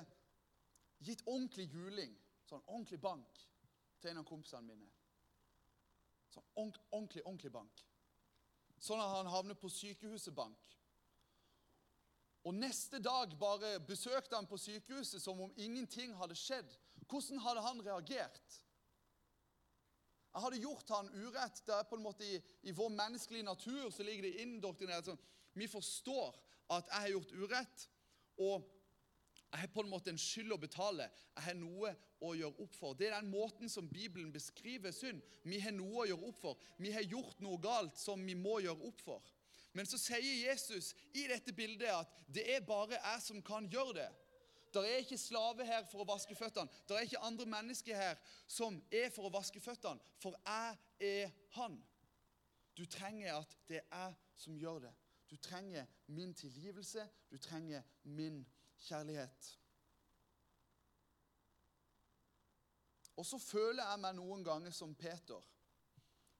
gitt 1.07 1.23
ordentlig 1.27 1.69
juling, 1.71 2.15
sånn 2.47 2.65
ordentlig 2.67 3.01
bank, 3.03 3.43
til 4.01 4.13
en 4.13 4.23
av 4.23 4.29
kompisene 4.29 4.67
mine 4.67 4.93
Sånn 6.37 6.45
ordentlig, 6.61 7.23
ordentlig 7.25 7.51
bank. 7.55 7.83
Sånn 8.83 9.01
at 9.01 9.15
han 9.15 9.31
havner 9.33 9.57
på 9.57 9.71
sykehuset 9.73 10.35
bank. 10.37 10.67
Og 12.45 12.55
neste 12.55 13.01
dag 13.01 13.33
bare 13.41 13.79
besøkte 13.89 14.37
han 14.37 14.47
på 14.47 14.59
sykehuset 14.61 15.23
som 15.23 15.41
om 15.41 15.55
ingenting 15.57 16.13
hadde 16.21 16.37
skjedd. 16.37 16.69
Hvordan 17.09 17.41
hadde 17.41 17.65
han 17.65 17.81
reagert? 17.87 18.59
Jeg 20.37 20.45
hadde 20.45 20.61
gjort 20.61 20.91
han 20.93 21.07
urett. 21.17 21.63
Det 21.65 21.73
er 21.73 21.87
på 21.89 21.97
en 21.97 22.05
måte 22.05 22.27
I, 22.29 22.37
i 22.69 22.73
vår 22.77 22.91
menneskelige 22.93 23.47
natur 23.47 23.87
så 23.89 24.05
ligger 24.05 24.27
det 24.27 24.43
indoktrinert 24.45 25.09
sånn 25.09 25.21
Vi 25.57 25.65
forstår 25.73 26.37
at 26.77 26.91
jeg 26.91 27.01
har 27.07 27.13
gjort 27.15 27.31
urett, 27.33 27.85
og 28.45 28.67
jeg 29.47 29.63
har 29.63 29.71
på 29.73 29.81
en 29.81 29.89
måte 29.89 30.13
en 30.13 30.21
skyld 30.21 30.53
å 30.53 30.59
betale. 30.61 31.07
Jeg 31.39 31.45
har 31.47 31.57
noe 31.57 31.95
å 32.21 32.35
gjøre 32.37 32.67
opp 32.67 32.77
for. 32.77 32.99
Det 32.99 33.09
er 33.09 33.15
den 33.17 33.31
måten 33.33 33.73
som 33.73 33.89
Bibelen 33.89 34.29
beskriver 34.35 34.93
synd. 34.93 35.23
Vi 35.47 35.63
har 35.63 35.73
noe 35.73 36.03
å 36.03 36.07
gjøre 36.11 36.29
opp 36.29 36.41
for. 36.43 36.69
Vi 36.83 36.93
har 36.93 37.07
gjort 37.07 37.41
noe 37.41 37.63
galt 37.63 37.97
som 37.97 38.21
vi 38.27 38.37
må 38.37 38.59
gjøre 38.61 38.91
opp 38.91 39.01
for. 39.07 39.33
Men 39.73 39.89
så 39.89 39.97
sier 40.01 40.21
Jesus 40.21 40.93
i 41.17 41.25
dette 41.31 41.57
bildet 41.57 41.89
at 41.95 42.13
det 42.29 42.45
er 42.59 42.69
bare 42.69 42.99
jeg 42.99 43.25
som 43.25 43.41
kan 43.45 43.71
gjøre 43.73 43.97
det. 44.03 44.11
Det 44.83 44.93
er 44.93 45.03
ikke 45.05 45.19
slave 45.19 45.67
her 45.67 45.85
for 45.89 46.03
å 46.03 46.09
vaske 46.09 46.37
føttene. 46.37 46.71
Det 46.89 46.97
er 46.97 47.07
ikke 47.09 47.25
andre 47.25 47.47
mennesker 47.47 47.97
her 47.97 48.19
som 48.47 48.79
er 48.93 49.11
for 49.15 49.29
å 49.29 49.35
vaske 49.35 49.61
føttene, 49.61 50.03
for 50.23 50.37
jeg 50.45 50.79
er 51.01 51.35
Han. 51.57 51.79
Du 52.77 52.85
trenger 52.85 53.39
at 53.39 53.57
det 53.69 53.81
er 53.81 54.11
jeg 54.11 54.17
som 54.37 54.57
gjør 54.61 54.83
det. 54.85 54.93
Du 55.31 55.37
trenger 55.37 55.87
min 56.07 56.35
tilgivelse. 56.35 57.09
Du 57.31 57.39
trenger 57.39 57.83
min 58.03 58.47
kjærlighet. 58.79 59.59
Og 63.17 63.27
så 63.27 63.39
føler 63.39 63.83
jeg 63.83 64.01
meg 64.01 64.17
noen 64.19 64.45
ganger 64.45 64.75
som 64.77 64.95
Peter. 64.95 65.41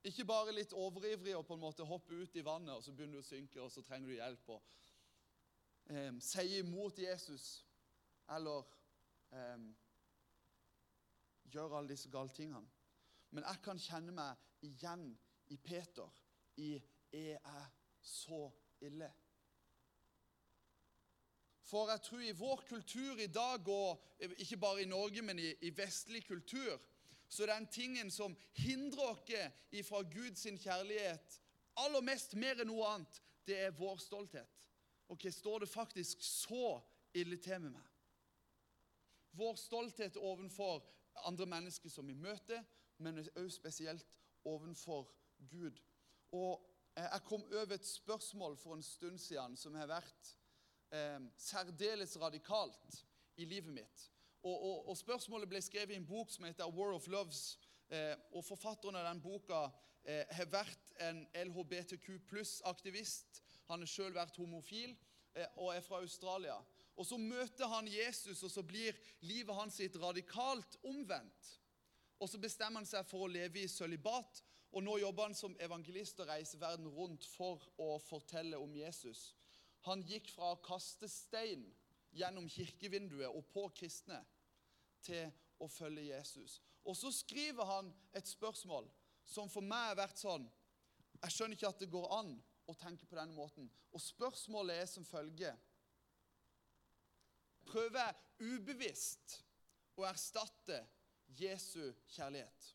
Ikke 0.07 0.27
bare 0.29 0.53
litt 0.55 0.75
overivrig 0.77 1.35
og 1.37 1.47
på 1.49 1.57
en 1.57 1.65
måte 1.65 1.87
hoppe 1.89 2.15
ut 2.15 2.37
i 2.37 2.45
vannet, 2.45 2.75
og 2.77 2.85
så 2.85 2.93
begynner 2.93 3.19
du 3.19 3.25
å 3.25 3.27
synke, 3.27 3.63
og 3.63 3.73
så 3.73 3.83
trenger 3.83 4.13
du 4.13 4.15
hjelp. 4.15 4.51
og 4.53 4.63
eh, 5.91 6.13
Sier 6.21 6.61
imot 6.61 7.01
Jesus 7.01 7.66
eller 8.35 8.65
eh, 9.33 9.67
gjør 11.53 11.79
alle 11.79 11.93
disse 11.93 12.11
gale 12.11 12.33
tingene. 12.35 12.67
Men 13.31 13.45
jeg 13.45 13.63
kan 13.65 13.79
kjenne 13.83 14.15
meg 14.17 14.67
igjen 14.67 15.09
i 15.53 15.57
Peter 15.57 16.23
i 16.63 16.75
Er 17.13 17.39
jeg 17.39 17.67
så 18.03 18.49
ille? 18.83 19.09
For 21.67 21.91
jeg 21.91 22.03
tror 22.03 22.23
i 22.23 22.35
vår 22.37 22.63
kultur 22.69 23.19
i 23.23 23.27
dag, 23.27 23.69
og 23.69 24.03
ikke 24.39 24.57
bare 24.57 24.83
i 24.83 24.91
Norge, 24.91 25.23
men 25.23 25.39
i, 25.39 25.53
i 25.63 25.71
vestlig 25.77 26.27
kultur, 26.27 26.83
så 27.29 27.43
er 27.43 27.55
den 27.55 27.67
tingen 27.67 28.11
som 28.11 28.37
hindrer 28.59 29.15
oss 29.15 29.33
ifra 29.71 30.03
Guds 30.03 30.47
kjærlighet 30.63 31.41
aller 31.77 32.05
mest, 32.05 32.35
mer 32.39 32.61
enn 32.63 32.71
noe 32.71 32.87
annet, 32.89 33.21
det 33.47 33.59
er 33.67 33.75
vår 33.77 33.99
stolthet. 34.03 34.69
Ok, 35.13 35.29
Står 35.31 35.63
det 35.63 35.71
faktisk 35.71 36.23
så 36.25 36.81
ille 37.15 37.39
til 37.43 37.61
med 37.61 37.77
meg? 37.77 37.93
Vår 39.37 39.57
stolthet 39.61 40.17
overfor 40.17 40.85
andre 41.25 41.47
mennesker 41.47 41.93
som 41.93 42.09
vi 42.09 42.15
møter, 42.15 42.63
men 42.99 43.19
også 43.19 43.57
spesielt 43.57 44.07
overfor 44.45 45.11
Gud. 45.51 45.81
Og 46.33 46.61
eh, 46.97 47.03
Jeg 47.13 47.23
kom 47.25 47.45
over 47.45 47.75
et 47.75 47.87
spørsmål 47.87 48.57
for 48.57 48.75
en 48.75 48.83
stund 48.83 49.19
siden 49.19 49.57
som 49.57 49.75
har 49.75 49.87
vært 49.87 50.37
eh, 50.93 51.21
særdeles 51.37 52.21
radikalt 52.21 53.05
i 53.37 53.45
livet 53.45 53.73
mitt. 53.73 54.11
Og, 54.43 54.63
og, 54.63 54.89
og, 54.89 54.97
Spørsmålet 54.97 55.49
ble 55.49 55.61
skrevet 55.63 55.95
i 55.95 55.99
en 56.01 56.07
bok 56.07 56.31
som 56.31 56.45
heter 56.47 56.71
War 56.71 56.95
of 56.95 57.09
Loves. 57.09 57.59
Eh, 57.89 58.15
og 58.33 58.45
Forfatteren 58.45 58.97
av 58.97 59.09
den 59.09 59.23
boka 59.23 59.67
eh, 60.05 60.25
har 60.31 60.49
vært 60.51 60.97
en 61.03 61.25
LHBTQ 61.35 62.21
pluss-aktivist. 62.31 63.43
Han 63.71 63.83
har 63.83 63.91
sjøl 63.91 64.15
vært 64.15 64.39
homofil 64.39 64.95
eh, 65.35 65.49
og 65.57 65.75
er 65.75 65.83
fra 65.85 66.01
Australia. 66.03 66.57
Og 66.97 67.07
Så 67.07 67.19
møter 67.21 67.69
han 67.69 67.89
Jesus, 67.89 68.43
og 68.43 68.51
så 68.51 68.63
blir 68.63 68.97
livet 69.21 69.55
hans 69.55 69.77
sitt 69.77 69.97
radikalt 70.01 70.77
omvendt. 70.83 71.61
Og 72.19 72.29
Så 72.29 72.39
bestemmer 72.39 72.81
han 72.81 72.89
seg 72.89 73.07
for 73.07 73.27
å 73.27 73.33
leve 73.33 73.63
i 73.63 73.69
sølibat, 73.69 74.43
og 74.73 74.83
nå 74.83 74.99
jobber 74.99 75.29
han 75.29 75.37
som 75.37 75.57
evangelist 75.61 76.21
og 76.21 76.29
reiser 76.29 76.61
verden 76.61 76.89
rundt 76.89 77.25
for 77.37 77.63
å 77.81 77.99
fortelle 78.03 78.59
om 78.59 78.75
Jesus. 78.77 79.35
Han 79.87 80.03
gikk 80.03 80.31
fra 80.35 80.53
å 80.53 80.63
kaste 80.65 81.09
stein 81.09 81.69
gjennom 82.17 82.49
kirkevinduet 82.51 83.29
og 83.29 83.45
på 83.53 83.69
kristne 83.77 84.19
til 85.05 85.31
å 85.63 85.69
følge 85.71 86.09
Jesus. 86.09 86.61
Og 86.85 86.97
så 86.97 87.13
skriver 87.13 87.65
han 87.65 87.93
et 88.17 88.29
spørsmål 88.29 88.89
som 89.27 89.51
for 89.51 89.65
meg 89.65 89.93
har 89.93 90.01
vært 90.05 90.21
sånn 90.23 90.47
Jeg 91.17 91.33
skjønner 91.33 91.57
ikke 91.57 91.69
at 91.73 91.81
det 91.81 91.89
går 91.91 92.11
an 92.13 92.35
å 92.69 92.75
tenke 92.77 93.07
på 93.09 93.17
denne 93.17 93.35
måten. 93.35 93.71
Og 93.95 94.03
spørsmålet 94.03 94.83
er 94.83 94.89
som 94.91 95.07
følger 95.07 95.57
prøver 97.67 98.15
ubevisst 98.41 99.41
å 99.97 100.07
erstatte 100.09 100.81
Jesu 101.39 101.93
kjærlighet. 102.15 102.73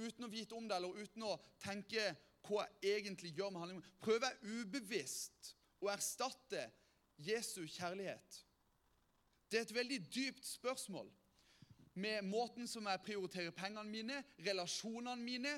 Uten 0.00 0.24
å 0.24 0.32
vite 0.32 0.56
om 0.56 0.68
det 0.68 0.76
eller 0.76 1.00
uten 1.02 1.26
å 1.28 1.36
tenke 1.60 2.04
hva 2.48 2.64
jeg 2.80 3.02
egentlig 3.02 3.34
gjør 3.36 3.52
med 3.52 3.62
handlingen. 3.62 3.88
Prøver 4.00 4.38
ubevisst 4.42 5.54
å 5.84 5.90
erstatte 5.92 6.70
Jesu 7.20 7.66
kjærlighet? 7.68 8.38
Det 9.50 9.58
er 9.58 9.66
et 9.66 9.74
veldig 9.74 9.98
dypt 10.14 10.46
spørsmål 10.46 11.10
med 12.00 12.24
måten 12.24 12.68
som 12.70 12.86
jeg 12.86 13.02
prioriterer 13.04 13.52
pengene 13.52 13.90
mine, 13.90 14.20
relasjonene 14.38 15.20
mine 15.20 15.56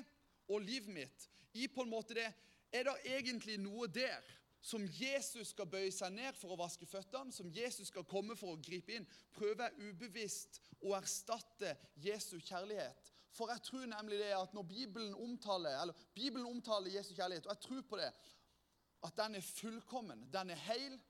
og 0.49 0.65
livet 0.65 0.91
mitt. 0.91 1.27
I 1.53 1.69
på 1.69 1.85
en 1.85 1.93
måte 1.93 2.17
det, 2.17 2.31
Er 2.73 2.87
det 2.87 2.93
egentlig 3.05 3.59
noe 3.61 3.85
der 3.85 4.23
som 4.63 4.85
Jesus 4.87 5.51
skal 5.51 5.67
bøye 5.67 5.91
seg 5.91 6.13
ned 6.15 6.37
for 6.39 6.53
å 6.53 6.59
vaske 6.61 6.87
føttene, 6.87 7.33
som 7.35 7.49
Jesus 7.51 7.89
skal 7.91 8.05
komme 8.07 8.37
for 8.39 8.55
å 8.55 8.61
gripe 8.63 8.95
inn, 8.95 9.07
prøver 9.35 9.67
jeg 9.67 9.89
ubevisst 9.91 10.61
å 10.87 10.93
erstatte 10.95 11.75
Jesu 11.99 12.37
kjærlighet. 12.39 13.11
For 13.35 13.51
jeg 13.51 13.65
tror 13.65 13.89
nemlig 13.91 14.21
det 14.21 14.31
at 14.37 14.53
når 14.55 14.69
Bibelen 14.69 15.15
omtaler, 15.19 15.75
eller 15.81 16.05
Bibelen 16.15 16.47
omtaler 16.47 16.95
Jesu 16.95 17.11
kjærlighet, 17.17 17.49
og 17.49 17.55
jeg 17.55 17.65
tror 17.65 17.81
på 17.89 17.99
det, 17.99 18.11
at 19.03 19.17
den 19.19 19.35
er 19.35 19.49
fullkommen, 19.49 20.29
den 20.31 20.55
er 20.55 20.67
heil, 20.69 21.01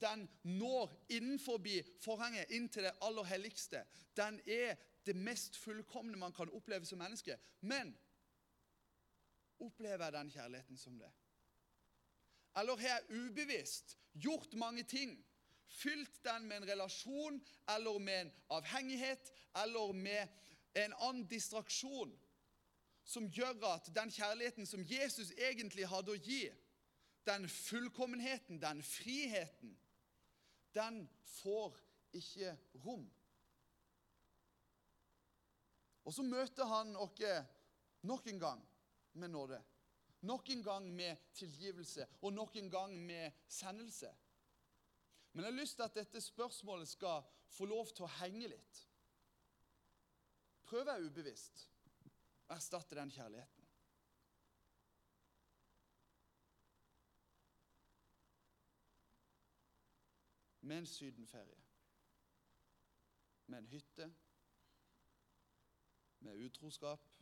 Den 0.00 0.28
når 0.42 0.90
innenfor 1.08 1.56
forhenget, 2.04 2.50
inn 2.50 2.68
til 2.68 2.84
det 2.84 2.92
aller 3.00 3.24
helligste. 3.24 3.80
Den 4.16 4.40
er 4.46 4.76
det 5.06 5.16
mest 5.16 5.56
fullkomne 5.56 6.18
man 6.18 6.32
kan 6.32 6.50
oppleve 6.50 6.84
som 6.84 6.98
menneske. 6.98 7.38
Men 7.60 7.94
opplever 9.58 10.04
jeg 10.04 10.12
den 10.12 10.30
kjærligheten 10.30 10.76
som 10.76 10.98
det? 10.98 11.08
Eller 12.56 12.76
har 12.76 13.04
ubevisst 13.08 13.98
gjort 14.12 14.54
mange 14.54 14.82
ting? 14.82 15.16
Fylt 15.68 16.24
den 16.24 16.46
med 16.48 16.56
en 16.56 16.68
relasjon 16.68 17.40
eller 17.68 17.98
med 17.98 18.20
en 18.20 18.32
avhengighet 18.48 19.32
eller 19.62 19.92
med 19.92 20.28
en 20.74 20.94
annen 20.94 21.26
distraksjon 21.28 22.14
som 23.06 23.26
gjør 23.30 23.62
at 23.68 23.90
den 23.94 24.10
kjærligheten 24.10 24.66
som 24.66 24.82
Jesus 24.82 25.30
egentlig 25.38 25.86
hadde 25.86 26.14
å 26.14 26.18
gi, 26.18 26.48
den 27.26 27.46
fullkommenheten, 27.50 28.58
den 28.62 28.82
friheten, 28.82 29.76
den 30.74 31.04
får 31.38 31.76
ikke 32.18 32.56
rom. 32.84 33.06
Og 36.06 36.14
så 36.14 36.22
møter 36.22 36.66
han 36.70 36.94
oss 36.96 37.22
nok 38.06 38.26
en 38.30 38.42
gang 38.42 38.60
med 39.18 39.32
nåde. 39.34 39.58
Nok 40.20 40.50
en 40.50 40.62
gang 40.62 40.94
med 40.94 41.16
tilgivelse 41.34 42.06
og 42.22 42.32
nok 42.32 42.56
en 42.56 42.70
gang 42.70 42.96
med 43.06 43.32
sendelse. 43.48 44.14
Men 45.32 45.44
jeg 45.44 45.52
har 45.52 45.60
lyst 45.60 45.76
til 45.76 45.82
at 45.82 45.94
dette 45.94 46.20
spørsmålet 46.20 46.88
skal 46.88 47.22
få 47.48 47.64
lov 47.64 47.86
til 47.92 48.06
å 48.06 48.14
henge 48.20 48.48
litt. 48.48 48.78
Prøv 50.66 50.88
jeg 50.88 51.10
ubevisst 51.10 51.66
å 52.48 52.54
erstatte 52.56 52.96
den 52.96 53.12
kjærligheten. 53.12 53.66
Med 60.66 60.78
en 60.78 60.86
sydenferie. 60.90 61.60
Med 63.46 63.58
en 63.58 63.68
hytte. 63.70 64.08
Med 66.20 66.40
utroskap. 66.48 67.12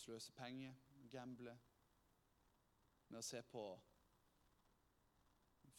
Sløse 0.00 0.32
penger, 0.32 0.74
gamble. 1.12 1.54
Med 3.08 3.20
å 3.20 3.26
se 3.26 3.42
på 3.52 3.64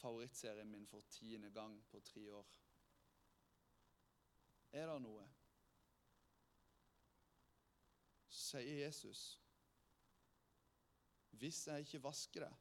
favorittserien 0.02 0.70
min 0.72 0.88
for 0.88 1.06
tiende 1.10 1.52
gang 1.54 1.78
på 1.90 2.00
tre 2.00 2.26
år. 2.34 2.58
Er 4.72 4.88
det 4.88 4.98
noe? 5.04 5.28
Sier 8.32 8.86
Jesus 8.86 9.40
Hvis 11.32 11.66
jeg 11.68 11.86
ikke 11.86 12.04
vasker 12.04 12.46
deg, 12.46 12.56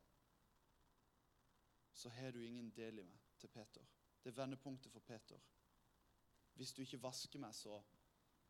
så 1.93 2.09
har 2.09 2.33
du 2.33 2.41
ingen 2.41 2.71
del 2.73 3.03
i 3.03 3.05
meg, 3.05 3.19
til 3.39 3.51
Peter. 3.53 3.85
Det 4.23 4.31
er 4.31 4.37
vendepunktet 4.39 4.93
for 4.93 5.05
Peter. 5.05 5.41
Hvis 6.55 6.73
du 6.73 6.81
ikke 6.83 7.03
vasker 7.03 7.43
meg, 7.43 7.55
så, 7.55 7.77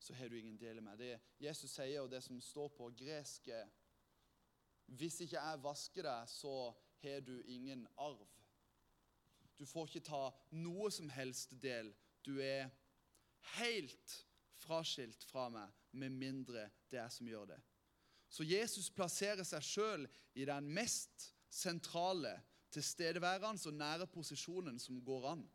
så 0.01 0.15
har 0.17 0.29
du 0.29 0.39
ingen 0.39 0.59
del 0.59 0.81
i 0.81 0.85
meg. 0.85 0.99
Det 0.99 1.13
Jesus 1.45 1.75
sier, 1.77 2.01
og 2.01 2.11
det 2.11 2.23
som 2.25 2.41
står 2.41 2.73
på 2.77 2.91
gresk, 2.97 3.49
Hvis 4.91 5.21
ikke 5.21 5.39
jeg 5.39 5.63
vasker 5.63 6.03
deg, 6.03 6.29
så 6.29 6.75
har 7.03 7.21
du 7.21 7.43
ingen 7.47 7.87
arv. 7.97 8.27
Du 9.59 9.67
får 9.67 9.87
ikke 9.87 10.09
ta 10.09 10.31
noe 10.51 10.91
som 10.91 11.09
helst 11.15 11.53
del. 11.63 11.93
Du 12.27 12.41
er 12.41 12.71
helt 13.61 14.15
fraskilt 14.59 15.25
fra 15.31 15.49
meg, 15.49 15.69
med 15.93 16.11
mindre 16.11 16.69
det 16.91 16.99
er 16.99 17.09
som 17.09 17.29
gjør 17.29 17.53
det. 17.53 17.61
Så 18.31 18.45
Jesus 18.47 18.91
plasserer 18.91 19.45
seg 19.47 19.63
sjøl 19.63 20.09
i 20.35 20.47
den 20.49 20.69
mest 20.75 21.31
sentrale, 21.51 22.37
tilstedeværende 22.71 23.69
og 23.69 23.75
nære 23.75 24.07
posisjonen 24.07 24.79
som 24.79 25.01
går 25.05 25.29
an. 25.33 25.47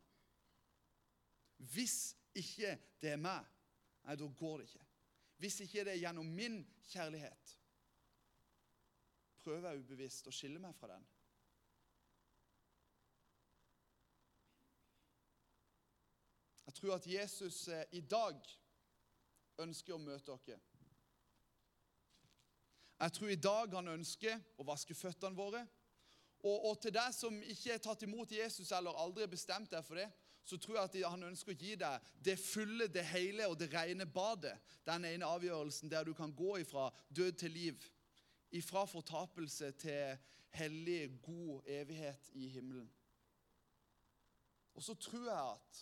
Hvis 1.58 2.16
ikke 2.36 2.76
det 3.02 3.14
er 3.16 3.22
meg, 3.22 3.46
nei, 4.06 4.16
da 4.16 4.28
går 4.40 4.62
det 4.62 4.70
ikke. 4.70 4.88
Hvis 5.42 5.60
ikke 5.66 5.84
det 5.84 5.94
er 5.96 6.02
gjennom 6.04 6.28
min 6.32 6.62
kjærlighet, 6.88 7.56
prøver 9.44 9.70
jeg 9.70 9.84
ubevisst 9.84 10.28
å 10.30 10.34
skille 10.34 10.62
meg 10.62 10.76
fra 10.78 10.94
den. 10.96 11.06
Jeg 16.66 16.78
tror 16.80 16.96
at 16.96 17.08
Jesus 17.08 17.68
eh, 17.68 17.84
i 17.96 18.02
dag 18.02 18.40
ønsker 19.64 19.96
å 19.96 20.02
møte 20.02 20.34
dere. 20.48 20.60
Jeg 23.00 23.12
tror 23.12 23.32
i 23.32 23.40
dag 23.40 23.74
han 23.76 23.92
ønsker 23.92 24.40
å 24.58 24.66
vaske 24.68 24.96
føttene 24.96 25.38
våre. 25.38 25.62
Og, 26.46 26.70
og 26.70 26.76
til 26.82 26.94
deg 26.96 27.14
som 27.16 27.38
ikke 27.44 27.76
er 27.76 27.84
tatt 27.84 28.04
imot 28.06 28.32
Jesus 28.32 28.72
eller 28.76 28.98
aldri 29.02 29.26
har 29.26 29.32
bestemt 29.32 29.72
deg 29.72 29.86
for 29.86 30.00
det, 30.00 30.08
så 30.46 30.58
tror 30.58 30.78
jeg 30.78 30.90
at 31.04 31.10
han 31.10 31.26
ønsker 31.26 31.56
å 31.56 31.58
gi 31.58 31.74
deg 31.82 32.10
det 32.26 32.36
fulle, 32.38 32.86
det 32.88 33.02
hele 33.10 33.48
og 33.50 33.58
det 33.58 33.72
rene 33.74 34.06
badet. 34.06 34.54
Den 34.86 35.08
ene 35.10 35.26
avgjørelsen 35.26 35.90
der 35.90 36.06
du 36.06 36.14
kan 36.14 36.36
gå 36.38 36.60
ifra 36.62 36.92
død 37.10 37.32
til 37.42 37.52
liv. 37.52 37.88
Ifra 38.54 38.86
fortapelse 38.86 39.72
til 39.82 40.18
hellig, 40.56 41.18
god 41.26 41.66
evighet 41.66 42.30
i 42.38 42.48
himmelen. 42.54 42.92
Og 44.76 44.84
så 44.84 44.94
tror 44.94 45.26
jeg 45.26 45.56
at 45.56 45.82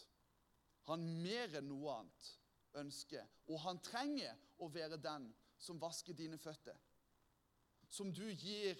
han 0.87 1.03
mer 1.23 1.59
enn 1.59 1.67
noe 1.67 1.99
annet 1.99 2.31
ønsker, 2.79 3.27
og 3.51 3.59
han 3.65 3.83
trenger 3.83 4.39
å 4.63 4.69
være 4.71 5.01
den 5.01 5.27
som 5.59 5.79
vasker 5.81 6.15
dine 6.15 6.39
føtter. 6.39 6.77
Som 7.89 8.13
du 8.15 8.25
gir 8.31 8.79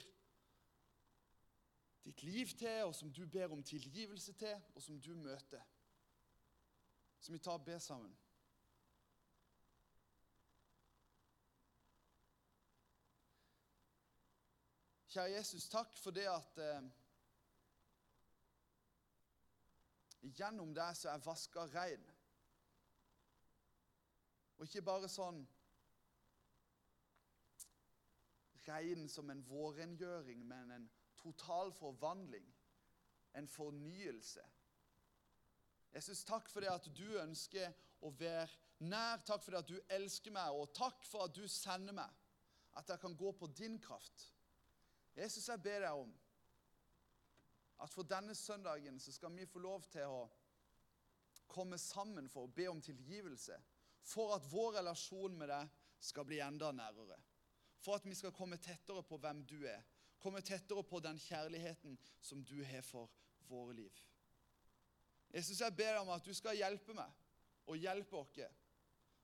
ditt 2.03 2.23
liv 2.23 2.55
til, 2.57 2.87
og 2.87 2.95
som 2.95 3.11
du 3.13 3.25
ber 3.27 3.51
om 3.51 3.63
tilgivelse 3.63 4.33
til, 4.39 4.55
og 4.75 4.81
som 4.83 4.99
du 4.99 5.13
møter. 5.15 5.61
Så 7.23 7.31
vi 7.31 7.39
tar 7.39 7.51
og 7.51 7.65
ber 7.65 7.79
sammen. 7.79 8.17
Kjære 15.07 15.31
Jesus, 15.31 15.69
takk 15.71 15.95
for 16.03 16.12
det 16.12 16.25
at 16.27 16.59
eh, 16.59 16.89
Gjennom 20.36 20.73
deg 20.75 20.97
så 20.99 21.09
er 21.09 21.15
jeg 21.15 21.25
vaska 21.25 21.63
rein. 21.71 22.03
Og 24.57 24.65
ikke 24.67 24.83
bare 24.88 25.12
sånn 25.12 25.39
rein 28.67 29.07
som 29.12 29.31
en 29.31 29.45
vårrengjøring, 29.47 30.43
men 30.47 30.75
en 30.75 30.89
total 31.23 31.71
forvandling. 31.79 32.51
En 33.33 33.47
fornyelse. 33.47 34.43
Jesus, 35.93 36.23
takk 36.25 36.49
for 36.49 36.65
det 36.65 36.71
at 36.73 36.88
du 36.97 37.06
ønsker 37.21 37.73
å 38.01 38.12
være 38.17 38.49
nær. 38.89 39.21
Takk 39.25 39.43
for 39.43 39.53
det 39.53 39.63
at 39.63 39.71
du 39.71 39.95
elsker 39.97 40.34
meg, 40.34 40.53
og 40.58 40.73
takk 40.75 41.06
for 41.06 41.27
at 41.27 41.36
du 41.36 41.45
sender 41.47 41.95
meg. 41.95 42.21
At 42.73 42.89
jeg 42.89 43.01
kan 43.03 43.15
gå 43.17 43.32
på 43.38 43.49
din 43.53 43.77
kraft. 43.82 44.29
Jesus, 45.13 45.45
jeg 45.47 45.62
ber 45.62 45.84
deg 45.86 46.06
om 46.06 46.13
at 47.84 47.91
for 47.93 48.08
denne 48.08 48.34
søndagen 48.38 48.97
så 49.01 49.12
skal 49.13 49.34
vi 49.36 49.45
få 49.49 49.62
lov 49.62 49.86
til 49.91 50.10
å 50.10 50.23
komme 51.51 51.77
sammen 51.77 52.29
for 52.32 52.47
å 52.47 52.53
be 52.56 52.65
om 52.71 52.82
tilgivelse. 52.82 53.58
For 54.03 54.34
at 54.36 54.47
vår 54.49 54.79
relasjon 54.79 55.36
med 55.38 55.51
deg 55.51 55.69
skal 56.03 56.25
bli 56.27 56.39
enda 56.43 56.71
nærere. 56.75 57.19
For 57.84 57.99
at 57.99 58.08
vi 58.08 58.15
skal 58.15 58.34
komme 58.36 58.58
tettere 58.63 59.03
på 59.06 59.19
hvem 59.21 59.43
du 59.47 59.60
er. 59.67 59.84
Komme 60.23 60.41
tettere 60.41 60.84
på 60.88 61.01
den 61.03 61.19
kjærligheten 61.19 61.97
som 62.23 62.41
du 62.47 62.58
har 62.63 62.84
for 62.88 63.12
våre 63.49 63.75
liv. 63.75 64.01
Jesus, 65.33 65.61
jeg 65.61 65.75
ber 65.75 65.97
om 66.01 66.11
at 66.13 66.25
du 66.25 66.33
skal 66.37 66.57
hjelpe 66.57 66.93
meg 66.93 67.09
og 67.65 67.79
hjelpe 67.79 68.19
oss 68.19 68.41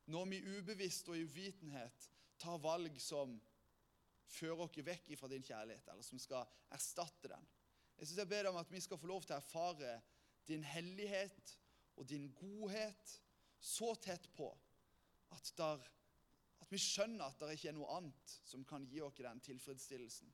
når 0.10 0.26
vi 0.32 0.40
ubevisst 0.58 1.10
og 1.12 1.20
i 1.20 1.26
uvitenhet 1.28 2.08
tar 2.42 2.58
valg 2.64 2.96
som 3.04 3.36
fører 4.30 4.64
oss 4.66 4.80
vekk 4.86 5.12
fra 5.20 5.30
din 5.30 5.46
kjærlighet, 5.46 5.88
eller 5.92 6.06
som 6.06 6.22
skal 6.22 6.48
erstatte 6.74 7.30
den. 7.30 7.46
Jeg 8.00 8.08
synes 8.08 8.22
jeg 8.24 8.32
ber 8.32 8.44
deg 8.46 8.54
om 8.54 8.62
at 8.62 8.72
vi 8.72 8.82
skal 8.82 8.98
få 8.98 9.10
lov 9.10 9.26
til 9.26 9.36
å 9.36 9.42
erfare 9.42 10.00
din 10.50 10.64
hellighet 10.66 11.54
og 12.00 12.08
din 12.10 12.30
godhet 12.34 13.16
så 13.60 13.92
tett 14.02 14.30
på 14.34 14.48
at, 15.36 15.52
der, 15.58 15.84
at 16.64 16.72
vi 16.72 16.80
skjønner 16.82 17.28
at 17.28 17.42
det 17.44 17.58
ikke 17.58 17.74
er 17.74 17.78
noe 17.78 17.98
annet 17.98 18.36
som 18.48 18.64
kan 18.66 18.86
gi 18.88 19.02
oss 19.04 19.20
den 19.20 19.44
tilfredsstillelsen. 19.46 20.32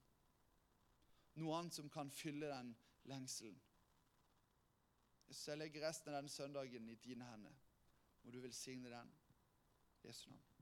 Noe 1.42 1.58
annet 1.58 1.76
som 1.76 1.90
kan 1.92 2.12
fylle 2.14 2.48
den 2.48 2.70
lengselen. 3.10 3.58
Jeg 5.28 5.58
legger 5.58 5.88
resten 5.88 6.10
av 6.10 6.20
denne 6.20 6.30
søndagen 6.30 6.88
i 6.88 6.94
dine 6.94 7.24
hender. 7.30 7.54
Må 8.22 8.30
du 8.30 8.40
velsigne 8.40 8.90
den. 8.90 9.12
Jesu 10.04 10.30
navn. 10.30 10.55